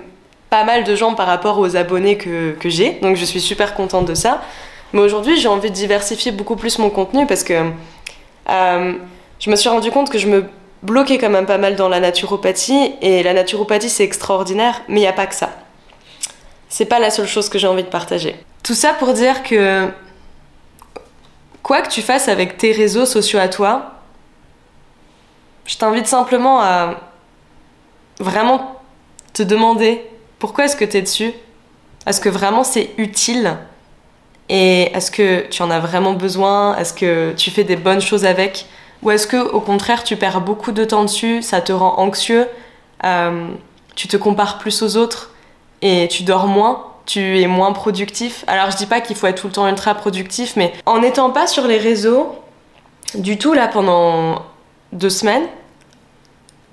pas 0.49 0.65
mal 0.65 0.83
de 0.83 0.95
gens 0.95 1.15
par 1.15 1.27
rapport 1.27 1.59
aux 1.59 1.75
abonnés 1.75 2.17
que, 2.17 2.51
que 2.51 2.69
j'ai, 2.69 2.99
donc 3.01 3.15
je 3.15 3.25
suis 3.25 3.41
super 3.41 3.75
contente 3.75 4.05
de 4.05 4.13
ça. 4.13 4.41
Mais 4.91 4.99
aujourd'hui 4.99 5.39
j'ai 5.39 5.47
envie 5.47 5.69
de 5.69 5.75
diversifier 5.75 6.31
beaucoup 6.33 6.57
plus 6.57 6.79
mon 6.79 6.89
contenu 6.89 7.25
parce 7.25 7.43
que 7.45 7.53
euh, 8.49 8.93
je 9.39 9.49
me 9.49 9.55
suis 9.55 9.69
rendu 9.69 9.89
compte 9.89 10.09
que 10.09 10.17
je 10.17 10.27
me 10.27 10.45
bloqué 10.85 11.17
quand 11.17 11.29
même 11.29 11.45
pas 11.45 11.57
mal 11.57 11.75
dans 11.75 11.89
la 11.89 11.99
naturopathie 11.99 12.93
et 13.01 13.23
la 13.23 13.33
naturopathie 13.33 13.89
c'est 13.89 14.03
extraordinaire, 14.03 14.81
mais 14.87 14.99
il 14.99 15.03
n'y 15.03 15.07
a 15.07 15.13
pas 15.13 15.27
que 15.27 15.35
ça. 15.35 15.49
C'est 16.69 16.85
pas 16.85 16.99
la 16.99 17.09
seule 17.09 17.27
chose 17.27 17.49
que 17.49 17.57
j'ai 17.57 17.67
envie 17.67 17.83
de 17.83 17.89
partager. 17.89 18.35
Tout 18.63 18.73
ça 18.73 18.93
pour 18.93 19.13
dire 19.13 19.43
que 19.43 19.87
quoi 21.63 21.81
que 21.81 21.89
tu 21.89 22.01
fasses 22.01 22.27
avec 22.27 22.57
tes 22.57 22.71
réseaux 22.71 23.05
sociaux 23.05 23.39
à 23.39 23.47
toi, 23.47 23.91
je 25.65 25.77
t'invite 25.77 26.07
simplement 26.07 26.61
à 26.61 26.95
vraiment 28.19 28.79
te 29.33 29.43
demander 29.43 30.01
pourquoi 30.39 30.65
est-ce 30.65 30.75
que 30.75 30.85
tu 30.85 30.97
es 30.97 31.01
dessus 31.01 31.33
Est-ce 32.05 32.21
que 32.21 32.29
vraiment 32.29 32.63
c'est 32.63 32.91
utile? 32.97 33.57
Et 34.47 34.95
est-ce 34.95 35.09
que 35.09 35.47
tu 35.47 35.61
en 35.63 35.71
as 35.71 35.79
vraiment 35.79 36.13
besoin? 36.13 36.77
Est-ce 36.77 36.93
que 36.93 37.33
tu 37.35 37.49
fais 37.49 37.63
des 37.63 37.75
bonnes 37.75 38.01
choses 38.01 38.25
avec? 38.25 38.67
Ou 39.03 39.11
est-ce 39.11 39.27
que 39.27 39.37
au 39.37 39.59
contraire 39.59 40.03
tu 40.03 40.15
perds 40.15 40.41
beaucoup 40.41 40.71
de 40.71 40.83
temps 40.85 41.03
dessus, 41.03 41.41
ça 41.41 41.61
te 41.61 41.71
rend 41.71 41.99
anxieux, 41.99 42.47
euh, 43.03 43.47
tu 43.95 44.07
te 44.07 44.17
compares 44.17 44.57
plus 44.57 44.81
aux 44.81 44.97
autres 44.97 45.31
et 45.81 46.07
tu 46.09 46.23
dors 46.23 46.47
moins, 46.47 46.87
tu 47.05 47.39
es 47.39 47.47
moins 47.47 47.71
productif? 47.71 48.43
Alors 48.47 48.71
je 48.71 48.77
dis 48.77 48.87
pas 48.87 49.01
qu'il 49.01 49.15
faut 49.15 49.27
être 49.27 49.41
tout 49.41 49.47
le 49.47 49.53
temps 49.53 49.67
ultra 49.67 49.93
productif, 49.95 50.55
mais 50.55 50.73
en 50.85 50.99
n'étant 50.99 51.29
pas 51.29 51.47
sur 51.47 51.67
les 51.67 51.77
réseaux 51.77 52.35
du 53.13 53.37
tout 53.37 53.53
là 53.53 53.67
pendant 53.67 54.41
deux 54.91 55.09
semaines, 55.09 55.45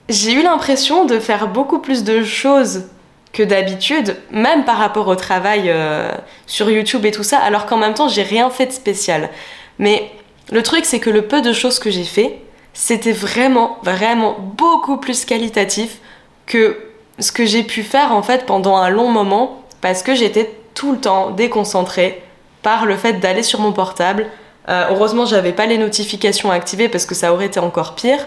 j'ai 0.08 0.32
eu 0.32 0.42
l'impression 0.42 1.04
de 1.04 1.18
faire 1.18 1.48
beaucoup 1.48 1.78
plus 1.78 2.04
de 2.04 2.22
choses 2.22 2.84
que 3.32 3.42
d'habitude, 3.42 4.16
même 4.30 4.64
par 4.64 4.76
rapport 4.76 5.08
au 5.08 5.16
travail 5.16 5.64
euh, 5.66 6.10
sur 6.46 6.70
YouTube 6.70 7.04
et 7.06 7.10
tout 7.10 7.22
ça, 7.22 7.38
alors 7.38 7.66
qu'en 7.66 7.78
même 7.78 7.94
temps 7.94 8.08
j'ai 8.08 8.22
rien 8.22 8.50
fait 8.50 8.66
de 8.66 8.72
spécial. 8.72 9.30
Mais 9.78 10.10
le 10.50 10.62
truc, 10.62 10.84
c'est 10.84 11.00
que 11.00 11.10
le 11.10 11.22
peu 11.22 11.40
de 11.40 11.52
choses 11.52 11.78
que 11.78 11.90
j'ai 11.90 12.04
fait, 12.04 12.40
c'était 12.74 13.12
vraiment, 13.12 13.78
vraiment 13.82 14.36
beaucoup 14.38 14.96
plus 14.96 15.24
qualitatif 15.24 15.98
que 16.46 16.78
ce 17.18 17.30
que 17.30 17.44
j'ai 17.44 17.62
pu 17.62 17.82
faire 17.82 18.12
en 18.12 18.22
fait 18.22 18.46
pendant 18.46 18.76
un 18.76 18.88
long 18.88 19.08
moment 19.08 19.62
parce 19.80 20.02
que 20.02 20.14
j'étais 20.14 20.50
tout 20.74 20.92
le 20.92 20.98
temps 20.98 21.30
déconcentrée 21.30 22.22
par 22.62 22.86
le 22.86 22.96
fait 22.96 23.14
d'aller 23.14 23.42
sur 23.42 23.60
mon 23.60 23.72
portable. 23.72 24.26
Euh, 24.68 24.86
heureusement, 24.90 25.26
j'avais 25.26 25.52
pas 25.52 25.66
les 25.66 25.78
notifications 25.78 26.50
activées 26.50 26.88
parce 26.88 27.04
que 27.04 27.14
ça 27.14 27.32
aurait 27.32 27.46
été 27.46 27.60
encore 27.60 27.94
pire. 27.94 28.26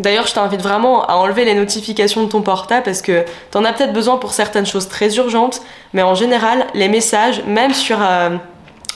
D'ailleurs, 0.00 0.26
je 0.26 0.34
t'invite 0.34 0.62
vraiment 0.62 1.04
à 1.06 1.14
enlever 1.14 1.44
les 1.44 1.54
notifications 1.54 2.24
de 2.24 2.28
ton 2.28 2.42
portable 2.42 2.82
parce 2.82 3.02
que 3.02 3.24
t'en 3.50 3.64
as 3.64 3.72
peut-être 3.72 3.92
besoin 3.92 4.16
pour 4.16 4.32
certaines 4.32 4.66
choses 4.66 4.88
très 4.88 5.16
urgentes, 5.16 5.60
mais 5.92 6.02
en 6.02 6.14
général, 6.14 6.66
les 6.74 6.88
messages, 6.88 7.44
même 7.44 7.72
sur 7.72 7.98
euh, 8.00 8.30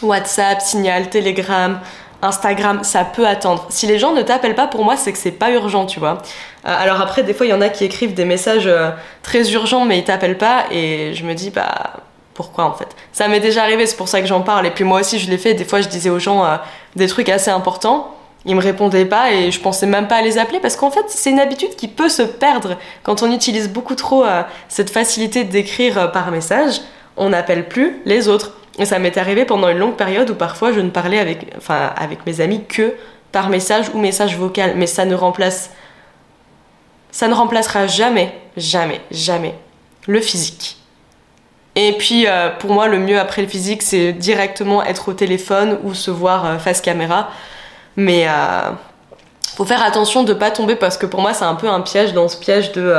WhatsApp, 0.03 0.61
Signal, 0.61 1.09
Telegram, 1.11 1.79
Instagram, 2.22 2.81
ça 2.83 3.04
peut 3.04 3.26
attendre. 3.26 3.66
Si 3.68 3.87
les 3.87 3.98
gens 3.98 4.12
ne 4.12 4.22
t'appellent 4.22 4.57
pas, 4.57 4.66
pour 4.66 4.85
moi, 4.85 4.96
c'est 4.96 5.12
que 5.12 5.18
c'est 5.18 5.31
pas 5.31 5.50
urgent, 5.50 5.87
tu 5.87 6.00
vois. 6.00 6.18
Euh, 6.66 6.74
alors 6.76 7.00
après, 7.00 7.22
des 7.22 7.33
fois, 7.33 7.46
il 7.46 7.50
y 7.50 7.52
en 7.52 7.61
a 7.61 7.68
qui 7.68 7.85
écrivent 7.85 8.14
des 8.14 8.24
messages 8.24 8.66
euh, 8.66 8.90
très 9.22 9.52
urgents, 9.52 9.85
mais 9.85 9.98
ils 9.98 10.04
t'appellent 10.04 10.38
pas, 10.38 10.64
et 10.72 11.14
je 11.14 11.24
me 11.24 11.35
dis, 11.35 11.50
bah, 11.50 11.92
pourquoi 12.35 12.64
en 12.64 12.72
fait? 12.72 12.88
Ça 13.12 13.28
m'est 13.28 13.40
déjà 13.40 13.62
arrivé, 13.62 13.87
c'est 13.87 13.96
pour 13.96 14.09
ça 14.09 14.20
que 14.20 14.26
j'en 14.26 14.40
parle. 14.40 14.66
Et 14.66 14.70
puis 14.70 14.85
moi 14.85 15.00
aussi, 15.00 15.18
je 15.18 15.31
l'ai 15.31 15.38
fait. 15.38 15.54
Des 15.54 15.64
fois, 15.64 15.81
je 15.81 15.88
disais 15.88 16.11
aux 16.11 16.18
gens 16.18 16.44
euh, 16.44 16.57
des 16.96 17.07
trucs 17.07 17.28
assez 17.28 17.50
importants. 17.50 18.14
Ils 18.44 18.54
me 18.54 18.62
répondaient 18.62 19.04
pas 19.04 19.33
et 19.33 19.50
je 19.50 19.61
pensais 19.61 19.87
même 19.87 20.09
pas 20.09 20.16
à 20.16 20.22
les 20.22 20.38
appeler 20.38 20.61
parce 20.61 20.76
qu'en 20.76 20.90
fait, 20.90 21.04
c'est 21.09 21.31
une 21.31 21.40
habitude 21.40 21.74
qui 21.74 21.88
peut 21.88 22.09
se 22.09 22.22
perdre 22.22 22.76
quand 23.02 23.22
on 23.22 23.33
utilise 23.33 23.68
beaucoup 23.68 23.96
trop 23.96 24.24
cette 24.68 24.90
facilité 24.90 25.42
d'écrire 25.42 26.12
par 26.12 26.31
message. 26.31 26.81
On 27.16 27.31
n'appelle 27.31 27.68
plus 27.68 28.00
les 28.07 28.28
autres. 28.28 28.52
Et 28.79 28.85
ça 28.85 28.99
m'est 28.99 29.17
arrivé 29.17 29.45
pendant 29.45 29.69
une 29.69 29.79
longue 29.79 29.97
période 29.97 30.31
où 30.31 30.35
parfois 30.35 30.73
je 30.73 30.81
ne 30.81 30.91
parlais 30.91 31.19
avec, 31.19 31.53
enfin, 31.57 31.93
avec 31.97 32.25
mes 32.27 32.41
amis 32.41 32.64
que 32.64 32.95
par 33.33 33.51
message 33.51 33.91
ou 33.93 33.99
message 33.99 34.37
vocal. 34.37 34.75
Mais 34.77 34.87
ça 34.87 35.05
ne 35.05 35.14
remplace. 35.14 35.71
Ça 37.11 37.27
ne 37.27 37.35
remplacera 37.35 37.87
jamais, 37.87 38.33
jamais, 38.57 39.01
jamais 39.11 39.55
le 40.07 40.21
physique. 40.21 40.77
Et 41.75 41.93
puis 41.93 42.27
euh, 42.27 42.51
pour 42.51 42.73
moi, 42.73 42.88
le 42.88 42.99
mieux 42.99 43.19
après 43.19 43.43
le 43.43 43.49
physique, 43.49 43.83
c'est 43.83 44.12
directement 44.12 44.83
être 44.85 45.09
au 45.09 45.12
téléphone 45.12 45.79
ou 45.85 45.95
se 45.95 46.11
voir 46.11 46.45
euh, 46.45 46.59
face 46.59 46.81
caméra. 46.81 47.31
Mais 47.97 48.27
euh, 48.29 48.71
faut 49.57 49.64
faire 49.64 49.83
attention 49.83 50.23
de 50.23 50.33
pas 50.33 50.51
tomber 50.51 50.77
parce 50.77 50.97
que 50.97 51.07
pour 51.07 51.21
moi, 51.21 51.35
c'est 51.35 51.45
un 51.45 51.55
peu 51.55 51.69
un 51.69 51.81
piège 51.81 52.12
dans 52.14 52.29
ce 52.29 52.37
piège 52.37 52.73
de 52.73 52.93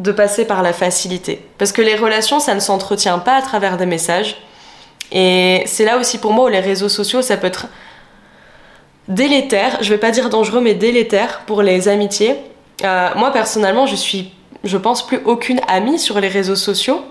de 0.00 0.12
passer 0.12 0.46
par 0.46 0.62
la 0.62 0.72
facilité. 0.72 1.46
Parce 1.58 1.72
que 1.72 1.82
les 1.82 1.94
relations, 1.94 2.40
ça 2.40 2.54
ne 2.54 2.60
s'entretient 2.60 3.18
pas 3.18 3.36
à 3.36 3.42
travers 3.42 3.76
des 3.76 3.86
messages. 3.86 4.36
Et 5.12 5.62
c'est 5.66 5.84
là 5.84 5.98
aussi 5.98 6.18
pour 6.18 6.32
moi 6.32 6.46
où 6.46 6.48
les 6.48 6.60
réseaux 6.60 6.88
sociaux, 6.88 7.20
ça 7.20 7.36
peut 7.36 7.46
être 7.46 7.66
délétère, 9.08 9.78
je 9.82 9.90
vais 9.90 9.98
pas 9.98 10.10
dire 10.10 10.30
dangereux, 10.30 10.60
mais 10.60 10.74
délétère 10.74 11.42
pour 11.46 11.62
les 11.62 11.88
amitiés. 11.88 12.36
Euh, 12.84 13.10
moi 13.16 13.30
personnellement, 13.30 13.86
je 13.86 13.96
suis, 13.96 14.32
je 14.64 14.78
pense, 14.78 15.06
plus 15.06 15.20
aucune 15.26 15.60
amie 15.68 15.98
sur 15.98 16.18
les 16.18 16.28
réseaux 16.28 16.56
sociaux, 16.56 17.02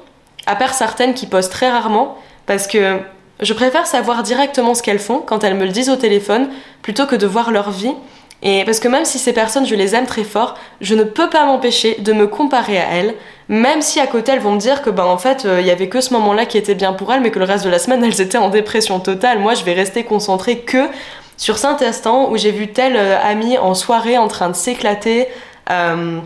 à 0.47 0.56
part 0.56 0.73
certaines 0.73 1.13
qui 1.13 1.28
postent 1.28 1.52
très 1.52 1.69
rarement, 1.69 2.17
parce 2.47 2.65
que 2.65 2.99
je 3.41 3.54
préfère 3.54 3.86
savoir 3.86 4.23
directement 4.23 4.73
ce 4.73 4.82
qu'elles 4.82 4.99
font 4.99 5.19
quand 5.19 5.43
elles 5.43 5.56
me 5.56 5.65
le 5.65 5.71
disent 5.71 5.89
au 5.89 5.95
téléphone, 5.95 6.49
plutôt 6.82 7.06
que 7.06 7.15
de 7.15 7.28
voir 7.28 7.52
leur 7.52 7.69
vie. 7.69 7.93
Et 8.41 8.63
parce 8.63 8.80
que 8.80 8.88
même 8.88 9.06
si 9.06 9.19
ces 9.19 9.34
personnes, 9.34 9.65
je 9.65 9.75
les 9.75 9.95
aime 9.95 10.06
très 10.06 10.23
fort, 10.23 10.56
je 10.80 10.95
ne 10.95 11.04
peux 11.04 11.30
pas 11.30 11.45
m'empêcher 11.45 11.95
de 11.99 12.13
me 12.13 12.25
comparer 12.28 12.78
à 12.78 12.86
elles, 12.93 13.15
même 13.49 13.82
si 13.82 13.99
à 13.99 14.08
côté 14.08 14.32
elles 14.32 14.39
vont 14.39 14.54
me 14.54 14.60
dire 14.60 14.82
que 14.82 14.89
ben 14.89 15.04
en 15.04 15.17
fait 15.17 15.45
euh, 15.45 15.60
il 15.60 15.67
y 15.67 15.71
avait 15.71 15.89
que 15.89 15.99
ce 15.99 16.13
moment-là 16.13 16.45
qui 16.45 16.58
était 16.58 16.75
bien 16.75 16.93
pour 16.93 17.12
elles, 17.12 17.21
mais 17.21 17.32
que 17.32 17.39
le 17.39 17.45
reste 17.45 17.65
de 17.65 17.69
la 17.69 17.80
semaine 17.80 18.04
elles 18.06 18.21
étaient 18.21 18.38
en 18.38 18.49
dépression 18.49 18.99
totale. 18.99 19.39
Moi, 19.39 19.56
je 19.56 19.63
vais 19.63 19.73
rester 19.73 20.04
concentrée 20.04 20.60
que 20.60 20.88
sur 21.36 21.58
cet 21.58 21.82
instant 21.82 22.32
où 22.32 22.38
j'ai 22.38 22.52
vu 22.52 22.71
telle 22.71 22.95
euh, 22.95 23.17
amie 23.21 23.58
en 23.58 23.73
soirée 23.73 24.17
en 24.17 24.28
train 24.28 24.49
de 24.49 24.56
s'éclater. 24.56 25.28
Euh, 25.69 26.19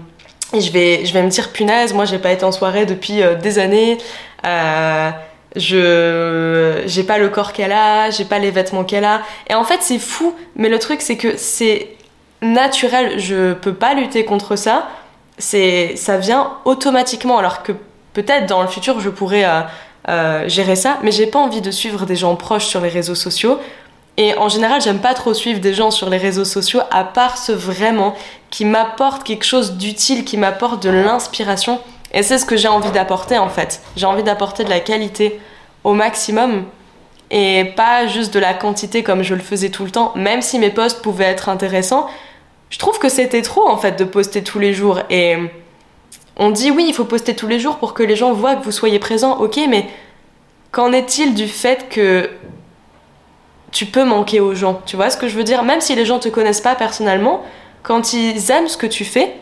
et 0.53 0.61
je 0.61 0.71
vais, 0.71 1.05
je 1.05 1.13
vais 1.13 1.23
me 1.23 1.29
dire 1.29 1.51
punaise, 1.51 1.95
moi 1.95 2.05
j'ai 2.05 2.19
pas 2.19 2.31
été 2.31 2.45
en 2.45 2.51
soirée 2.51 2.85
depuis 2.85 3.21
des 3.41 3.57
années. 3.57 3.97
je 5.55 6.83
j'ai 6.85 7.03
pas 7.03 7.17
le 7.17 7.29
corps 7.29 7.53
qu'elle 7.53 7.71
a, 7.71 8.11
j'ai 8.11 8.25
pas 8.25 8.37
les 8.37 8.51
vêtements 8.51 8.83
qu'elle 8.83 9.05
a. 9.05 9.23
Et 9.49 9.55
en 9.55 9.63
fait, 9.63 9.79
c'est 9.81 9.97
fou, 9.97 10.35
mais 10.55 10.69
le 10.69 10.77
truc 10.77 11.01
c'est 11.01 11.17
que 11.17 11.37
c'est 11.37 11.89
naturel, 12.43 13.19
je 13.19 13.53
peux 13.53 13.73
pas 13.73 13.93
lutter 13.93 14.25
contre 14.25 14.55
ça. 14.55 14.87
C'est, 15.37 15.95
ça 15.95 16.17
vient 16.17 16.51
automatiquement, 16.65 17.39
alors 17.39 17.63
que 17.63 17.71
peut-être 18.13 18.45
dans 18.45 18.61
le 18.61 18.67
futur 18.67 18.99
je 18.99 19.09
pourrais 19.09 19.45
euh, 19.45 19.61
euh, 20.09 20.47
gérer 20.47 20.75
ça, 20.75 20.99
mais 21.01 21.11
j'ai 21.11 21.25
pas 21.25 21.39
envie 21.39 21.61
de 21.61 21.71
suivre 21.71 22.05
des 22.05 22.15
gens 22.15 22.35
proches 22.35 22.65
sur 22.65 22.81
les 22.81 22.89
réseaux 22.89 23.15
sociaux. 23.15 23.57
Et 24.17 24.37
en 24.37 24.47
général, 24.47 24.79
j'aime 24.79 24.99
pas 24.99 25.15
trop 25.15 25.33
suivre 25.33 25.59
des 25.59 25.73
gens 25.73 25.89
sur 25.89 26.09
les 26.09 26.17
réseaux 26.17 26.45
sociaux, 26.45 26.81
à 26.91 27.03
part 27.03 27.37
ceux 27.37 27.55
vraiment 27.55 28.13
qui 28.51 28.63
m'apportent 28.63 29.23
quelque 29.23 29.45
chose 29.45 29.73
d'utile, 29.73 30.23
qui 30.23 30.37
m'apportent 30.37 30.83
de 30.83 30.91
l'inspiration. 30.91 31.79
Et 32.13 32.21
c'est 32.21 32.37
ce 32.37 32.45
que 32.45 32.55
j'ai 32.55 32.67
envie 32.67 32.91
d'apporter 32.91 33.39
en 33.39 33.49
fait. 33.49 33.81
J'ai 33.95 34.05
envie 34.05 34.21
d'apporter 34.21 34.63
de 34.63 34.69
la 34.69 34.79
qualité 34.79 35.39
au 35.83 35.93
maximum 35.93 36.65
et 37.31 37.73
pas 37.75 38.05
juste 38.05 38.31
de 38.33 38.39
la 38.39 38.53
quantité 38.53 39.01
comme 39.01 39.23
je 39.23 39.33
le 39.33 39.41
faisais 39.41 39.69
tout 39.69 39.83
le 39.83 39.89
temps, 39.89 40.11
même 40.15 40.43
si 40.43 40.59
mes 40.59 40.69
posts 40.69 41.01
pouvaient 41.01 41.25
être 41.25 41.49
intéressants. 41.49 42.07
Je 42.73 42.79
trouve 42.79 42.97
que 42.97 43.07
c'était 43.07 43.43
trop 43.43 43.69
en 43.69 43.77
fait 43.77 43.99
de 43.99 44.03
poster 44.03 44.41
tous 44.41 44.57
les 44.57 44.73
jours 44.73 45.01
et 45.11 45.37
on 46.37 46.49
dit 46.49 46.71
oui, 46.71 46.85
il 46.87 46.93
faut 46.95 47.05
poster 47.05 47.35
tous 47.35 47.45
les 47.45 47.59
jours 47.59 47.77
pour 47.77 47.93
que 47.93 48.01
les 48.01 48.15
gens 48.15 48.33
voient 48.33 48.55
que 48.55 48.63
vous 48.63 48.71
soyez 48.71 48.97
présent. 48.97 49.37
OK, 49.37 49.59
mais 49.69 49.85
qu'en 50.71 50.91
est-il 50.91 51.35
du 51.35 51.47
fait 51.47 51.87
que 51.87 52.31
tu 53.71 53.85
peux 53.85 54.03
manquer 54.03 54.39
aux 54.39 54.55
gens? 54.55 54.81
Tu 54.87 54.95
vois 54.95 55.11
ce 55.11 55.17
que 55.17 55.27
je 55.27 55.37
veux 55.37 55.43
dire? 55.43 55.61
Même 55.61 55.81
si 55.81 55.93
les 55.93 56.03
gens 56.03 56.17
te 56.17 56.29
connaissent 56.29 56.61
pas 56.61 56.73
personnellement, 56.73 57.43
quand 57.83 58.13
ils 58.13 58.49
aiment 58.49 58.67
ce 58.67 58.77
que 58.77 58.87
tu 58.87 59.05
fais, 59.05 59.35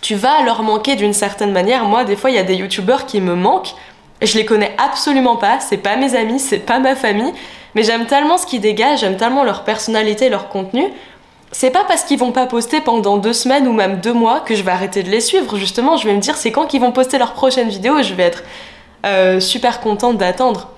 tu 0.00 0.16
vas 0.16 0.42
leur 0.42 0.64
manquer 0.64 0.96
d'une 0.96 1.12
certaine 1.12 1.52
manière. 1.52 1.84
Moi, 1.84 2.02
des 2.02 2.16
fois, 2.16 2.30
il 2.30 2.34
y 2.34 2.40
a 2.40 2.42
des 2.42 2.56
youtubeurs 2.56 3.06
qui 3.06 3.20
me 3.20 3.36
manquent. 3.36 3.76
Je 4.20 4.36
les 4.36 4.44
connais 4.44 4.74
absolument 4.76 5.36
pas, 5.36 5.60
c'est 5.60 5.76
pas 5.76 5.94
mes 5.94 6.16
amis, 6.16 6.40
c'est 6.40 6.58
pas 6.58 6.80
ma 6.80 6.96
famille, 6.96 7.32
mais 7.76 7.84
j'aime 7.84 8.06
tellement 8.06 8.38
ce 8.38 8.46
qu'ils 8.46 8.60
dégagent, 8.60 9.00
j'aime 9.00 9.18
tellement 9.18 9.44
leur 9.44 9.62
personnalité, 9.62 10.30
leur 10.30 10.48
contenu. 10.48 10.82
C'est 11.52 11.70
pas 11.70 11.84
parce 11.84 12.04
qu'ils 12.04 12.18
vont 12.18 12.32
pas 12.32 12.46
poster 12.46 12.80
pendant 12.80 13.16
deux 13.18 13.32
semaines 13.32 13.66
ou 13.66 13.72
même 13.72 14.00
deux 14.00 14.12
mois 14.12 14.40
que 14.40 14.54
je 14.54 14.62
vais 14.62 14.72
arrêter 14.72 15.02
de 15.02 15.10
les 15.10 15.20
suivre. 15.20 15.56
Justement, 15.56 15.96
je 15.96 16.06
vais 16.06 16.14
me 16.14 16.20
dire 16.20 16.36
c'est 16.36 16.52
quand 16.52 16.66
qu'ils 16.66 16.80
vont 16.80 16.92
poster 16.92 17.18
leur 17.18 17.32
prochaine 17.32 17.68
vidéo 17.68 18.02
je 18.02 18.14
vais 18.14 18.24
être 18.24 18.42
euh, 19.04 19.40
super 19.40 19.80
contente 19.80 20.18
d'attendre. 20.18 20.70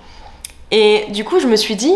Et 0.70 1.06
du 1.10 1.24
coup, 1.24 1.40
je 1.40 1.46
me 1.46 1.56
suis 1.56 1.76
dit, 1.76 1.94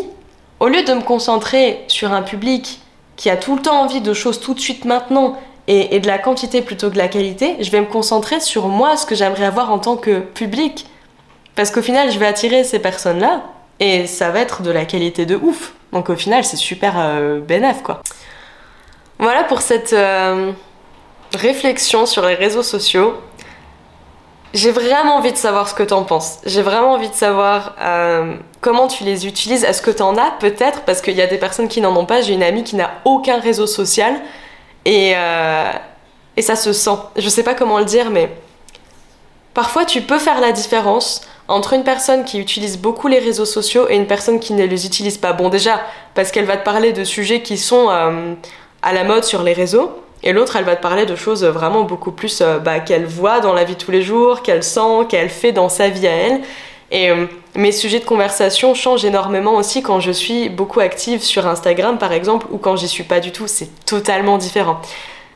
au 0.61 0.69
lieu 0.69 0.83
de 0.83 0.95
me 0.95 1.03
concentrer 1.03 1.85
sur 1.89 2.13
un 2.13 2.23
public 2.23 2.81
qui 3.17 3.29
a 3.29 3.37
tout 3.37 3.55
le 3.55 3.63
temps 3.63 3.83
envie 3.83 4.01
de 4.01 4.15
choses 4.15 4.41
tout 4.41 4.55
de 4.55 4.61
suite 4.61 4.85
maintenant 4.85 5.37
et, 5.69 6.01
de 6.01 6.07
la 6.07 6.19
quantité 6.19 6.63
plutôt 6.63 6.89
que 6.89 6.95
de 6.95 6.99
la 6.99 7.09
qualité, 7.09 7.57
je 7.61 7.71
vais 7.71 7.81
me 7.81 7.87
concentrer 7.87 8.41
sur 8.41 8.69
moi, 8.69 8.97
ce 8.97 9.07
que 9.07 9.15
j'aimerais 9.15 9.45
avoir 9.45 9.71
en 9.73 9.79
tant 9.79 9.97
que 9.97 10.21
public. 10.21 10.87
Parce 11.55 11.71
qu'au 11.71 11.83
final, 11.83 12.11
je 12.11 12.19
vais 12.19 12.27
attirer 12.27 12.65
ces 12.65 12.79
personnes-là 12.79 13.43
et 13.79 14.07
ça 14.07 14.31
va 14.31 14.41
être 14.41 14.63
de 14.63 14.71
la 14.71 14.85
qualité 14.85 15.27
de 15.27 15.37
ouf. 15.37 15.75
Donc 15.93 16.09
au 16.09 16.17
final, 16.17 16.45
c'est 16.45 16.57
super 16.57 16.95
euh, 16.97 17.41
quoi. 17.85 18.03
Voilà 19.23 19.45
pour 19.45 19.61
cette 19.61 19.93
euh, 19.93 20.51
réflexion 21.33 22.07
sur 22.07 22.27
les 22.27 22.35
réseaux 22.35 22.65
sociaux. 22.65 23.15
J'ai 24.53 24.73
vraiment 24.73 25.15
envie 25.15 25.31
de 25.31 25.37
savoir 25.37 25.69
ce 25.69 25.75
que 25.75 25.85
t'en 25.85 26.03
penses. 26.03 26.39
J'ai 26.45 26.61
vraiment 26.61 26.95
envie 26.95 27.09
de 27.09 27.15
savoir 27.15 27.77
euh, 27.81 28.35
comment 28.61 28.89
tu 28.89 29.05
les 29.05 29.29
utilises. 29.29 29.63
Est-ce 29.63 29.81
que 29.81 29.93
t'en 29.93 30.17
as 30.17 30.33
peut-être? 30.41 30.81
Parce 30.81 31.01
qu'il 31.01 31.15
y 31.15 31.23
a 31.23 31.29
des 31.29 31.39
personnes 31.39 31.69
qui 31.69 31.81
n'en 31.81 31.97
ont 31.97 32.05
pas. 32.05 32.21
J'ai 32.21 32.35
une 32.35 32.43
amie 32.43 32.65
qui 32.65 32.75
n'a 32.75 32.91
aucun 33.05 33.39
réseau 33.39 33.69
social 33.69 34.13
et, 34.87 35.13
euh, 35.15 35.71
et 36.37 36.43
ça 36.43 36.57
se 36.57 36.73
sent. 36.73 36.99
Je 37.17 37.29
sais 37.29 37.45
pas 37.45 37.55
comment 37.55 37.79
le 37.79 37.85
dire, 37.85 38.11
mais 38.11 38.29
parfois 39.55 39.85
tu 39.85 40.01
peux 40.01 40.19
faire 40.19 40.41
la 40.41 40.51
différence 40.51 41.21
entre 41.47 41.75
une 41.75 41.85
personne 41.85 42.25
qui 42.25 42.41
utilise 42.41 42.77
beaucoup 42.77 43.07
les 43.07 43.21
réseaux 43.21 43.45
sociaux 43.45 43.87
et 43.89 43.95
une 43.95 44.09
personne 44.09 44.41
qui 44.41 44.53
ne 44.53 44.65
les 44.65 44.85
utilise 44.85 45.19
pas. 45.19 45.33
Bon, 45.33 45.49
déjà, 45.49 45.81
parce 46.17 46.33
qu'elle 46.33 46.47
va 46.47 46.57
te 46.57 46.65
parler 46.65 46.93
de 46.93 47.05
sujets 47.05 47.43
qui 47.43 47.57
sont 47.57 47.89
à 48.83 48.93
la 48.93 49.05
mode 49.05 49.25
sur 49.25 49.43
les 49.43 49.53
réseaux. 49.53 49.91
Et 50.25 50.33
l'autre, 50.33 50.57
elle 50.57 50.65
va 50.65 50.77
te 50.77 50.83
parler 50.83 51.05
de 51.05 51.17
choses 51.17 51.45
vraiment 51.45 51.83
beaucoup 51.83 52.13
plus 52.13 52.41
euh, 52.41 52.59
bah, 52.59 52.81
qu'elle 52.81 53.07
voit 53.07 53.41
dans 53.41 53.53
la 53.53 53.65
vie 53.65 53.77
tous 53.77 53.91
les 53.91 54.03
jours, 54.03 54.43
qu'elle 54.43 54.63
sent, 54.63 55.07
qu'elle 55.09 55.31
fait 55.31 55.53
dans 55.53 55.69
sa 55.69 55.89
vie 55.89 56.07
à 56.07 56.13
elle. 56.13 56.41
Et 56.93 57.11
euh, 57.11 57.27
mes 57.57 57.73
sujets 57.73 57.99
de 57.99 58.05
conversation 58.05 58.75
changent 58.75 59.05
énormément 59.05 59.55
aussi 59.55 59.83
quand 59.83 59.99
je 59.99 60.13
suis 60.13 60.49
beaucoup 60.49 60.81
active 60.81 61.23
sur 61.23 61.47
Instagram, 61.47 61.99
par 61.99 62.13
exemple, 62.13 62.47
ou 62.51 62.59
quand 62.59 62.77
j'y 62.77 62.87
suis 62.87 63.03
pas 63.03 63.19
du 63.19 63.33
tout. 63.33 63.49
C'est 63.49 63.85
totalement 63.85 64.39
différent. 64.39 64.81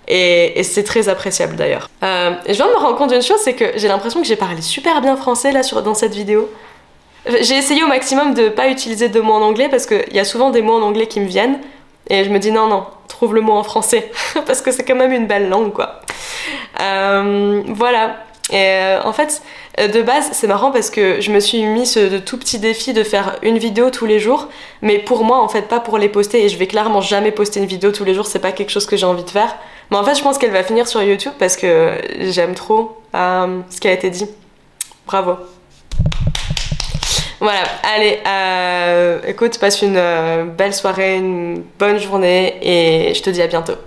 Et, 0.07 0.63
c'est 0.63 0.85
très 0.85 1.09
appréciable 1.09 1.57
d'ailleurs. 1.57 1.91
Euh, 2.05 2.33
je 2.47 2.53
viens 2.53 2.67
de 2.67 2.73
me 2.73 2.79
rendre 2.79 2.97
compte 2.97 3.11
d'une 3.11 3.23
chose, 3.23 3.41
c'est 3.43 3.55
que 3.55 3.73
j'ai 3.77 3.89
l'impression 3.89 4.21
que 4.21 4.27
j'ai 4.27 4.37
parlé 4.37 4.63
super 4.63 5.01
bien 5.01 5.17
français 5.17 5.51
là 5.51 5.63
dans 5.83 5.95
cette 5.95 6.15
vidéo. 6.15 6.49
J'ai 7.41 7.57
essayé 7.57 7.83
au 7.83 7.89
maximum 7.89 8.35
de 8.35 8.49
pas 8.49 8.69
utiliser 8.69 9.09
de 9.09 9.21
mots 9.21 9.33
en 9.33 9.43
anglais 9.43 9.69
parce 9.69 9.87
qu'il 9.87 10.13
y 10.13 10.21
a 10.21 10.25
souvent 10.25 10.51
des 10.51 10.63
mots 10.63 10.75
en 10.75 10.83
anglais 10.83 11.09
qui 11.09 11.19
me 11.19 11.27
viennent. 11.27 11.59
Et 12.09 12.25
je 12.25 12.31
me 12.31 12.39
dis 12.39 12.51
non, 12.51 12.69
non, 12.69 12.87
trouve 13.09 13.35
le 13.35 13.41
mot 13.41 13.53
en 13.53 13.63
français, 13.63 14.11
parce 14.47 14.61
que 14.61 14.71
c'est 14.71 14.85
quand 14.85 14.95
même 14.95 15.13
une 15.13 15.27
belle 15.27 15.49
langue, 15.49 15.73
quoi. 15.73 16.01
Euh, 16.81 17.63
voilà. 17.69 18.17
Et 18.51 18.55
euh, 18.55 19.01
en 19.03 19.13
fait, 19.13 19.43
euh, 19.81 19.89
de 19.89 20.03
base, 20.03 20.29
c'est 20.33 20.47
marrant 20.47 20.71
parce 20.71 20.91
que 20.91 21.21
je 21.21 21.33
me 21.33 21.41
suis 21.41 21.65
mis 21.65 21.85
ce 21.85 22.19
tout 22.19 22.39
petit 22.39 22.61
défi 22.61 22.93
de 22.93 23.03
faire 23.03 23.39
une 23.43 23.59
vidéo 23.59 23.91
tous 23.91 24.07
les 24.07 24.21
jours, 24.21 24.49
mais 24.83 24.99
pour 24.99 25.25
moi, 25.25 25.41
en 25.41 25.49
fait, 25.49 25.63
pas 25.63 25.81
pour 25.81 25.99
les 25.99 26.09
poster. 26.09 26.45
Et 26.45 26.49
je 26.49 26.57
vais 26.57 26.69
clairement 26.69 27.01
jamais 27.01 27.33
poster 27.33 27.59
une 27.59 27.67
vidéo 27.67 27.91
tous 27.91 28.05
les 28.05 28.15
jours, 28.15 28.27
c'est 28.27 28.39
pas 28.39 28.53
quelque 28.53 28.71
chose 28.71 28.87
que 28.87 28.97
j'ai 28.97 29.07
envie 29.07 29.25
de 29.25 29.31
faire. 29.31 29.57
Mais 29.91 29.97
en 29.97 30.05
fait, 30.05 30.15
je 30.15 30.23
pense 30.23 30.39
qu'elle 30.39 30.53
va 30.53 30.63
finir 30.63 30.87
sur 30.87 31.03
YouTube 31.03 31.33
parce 31.39 31.57
que 31.57 31.93
j'aime 32.21 32.55
trop 32.55 33.01
ce 33.13 33.81
qui 33.81 33.89
a 33.89 33.93
été 33.93 34.11
dit. 34.11 34.29
Bravo. 35.07 35.37
Voilà, 37.47 37.63
allez, 37.85 38.19
euh, 38.27 39.21
écoute, 39.25 39.61
passe 39.61 39.81
une 39.81 39.97
euh, 39.97 40.47
belle 40.47 40.75
soirée, 40.75 41.19
une 41.19 41.63
bonne 41.79 41.97
journée 42.01 42.57
et 42.61 43.15
je 43.15 43.23
te 43.23 43.31
dis 43.31 43.41
à 43.41 43.47
bientôt. 43.47 43.75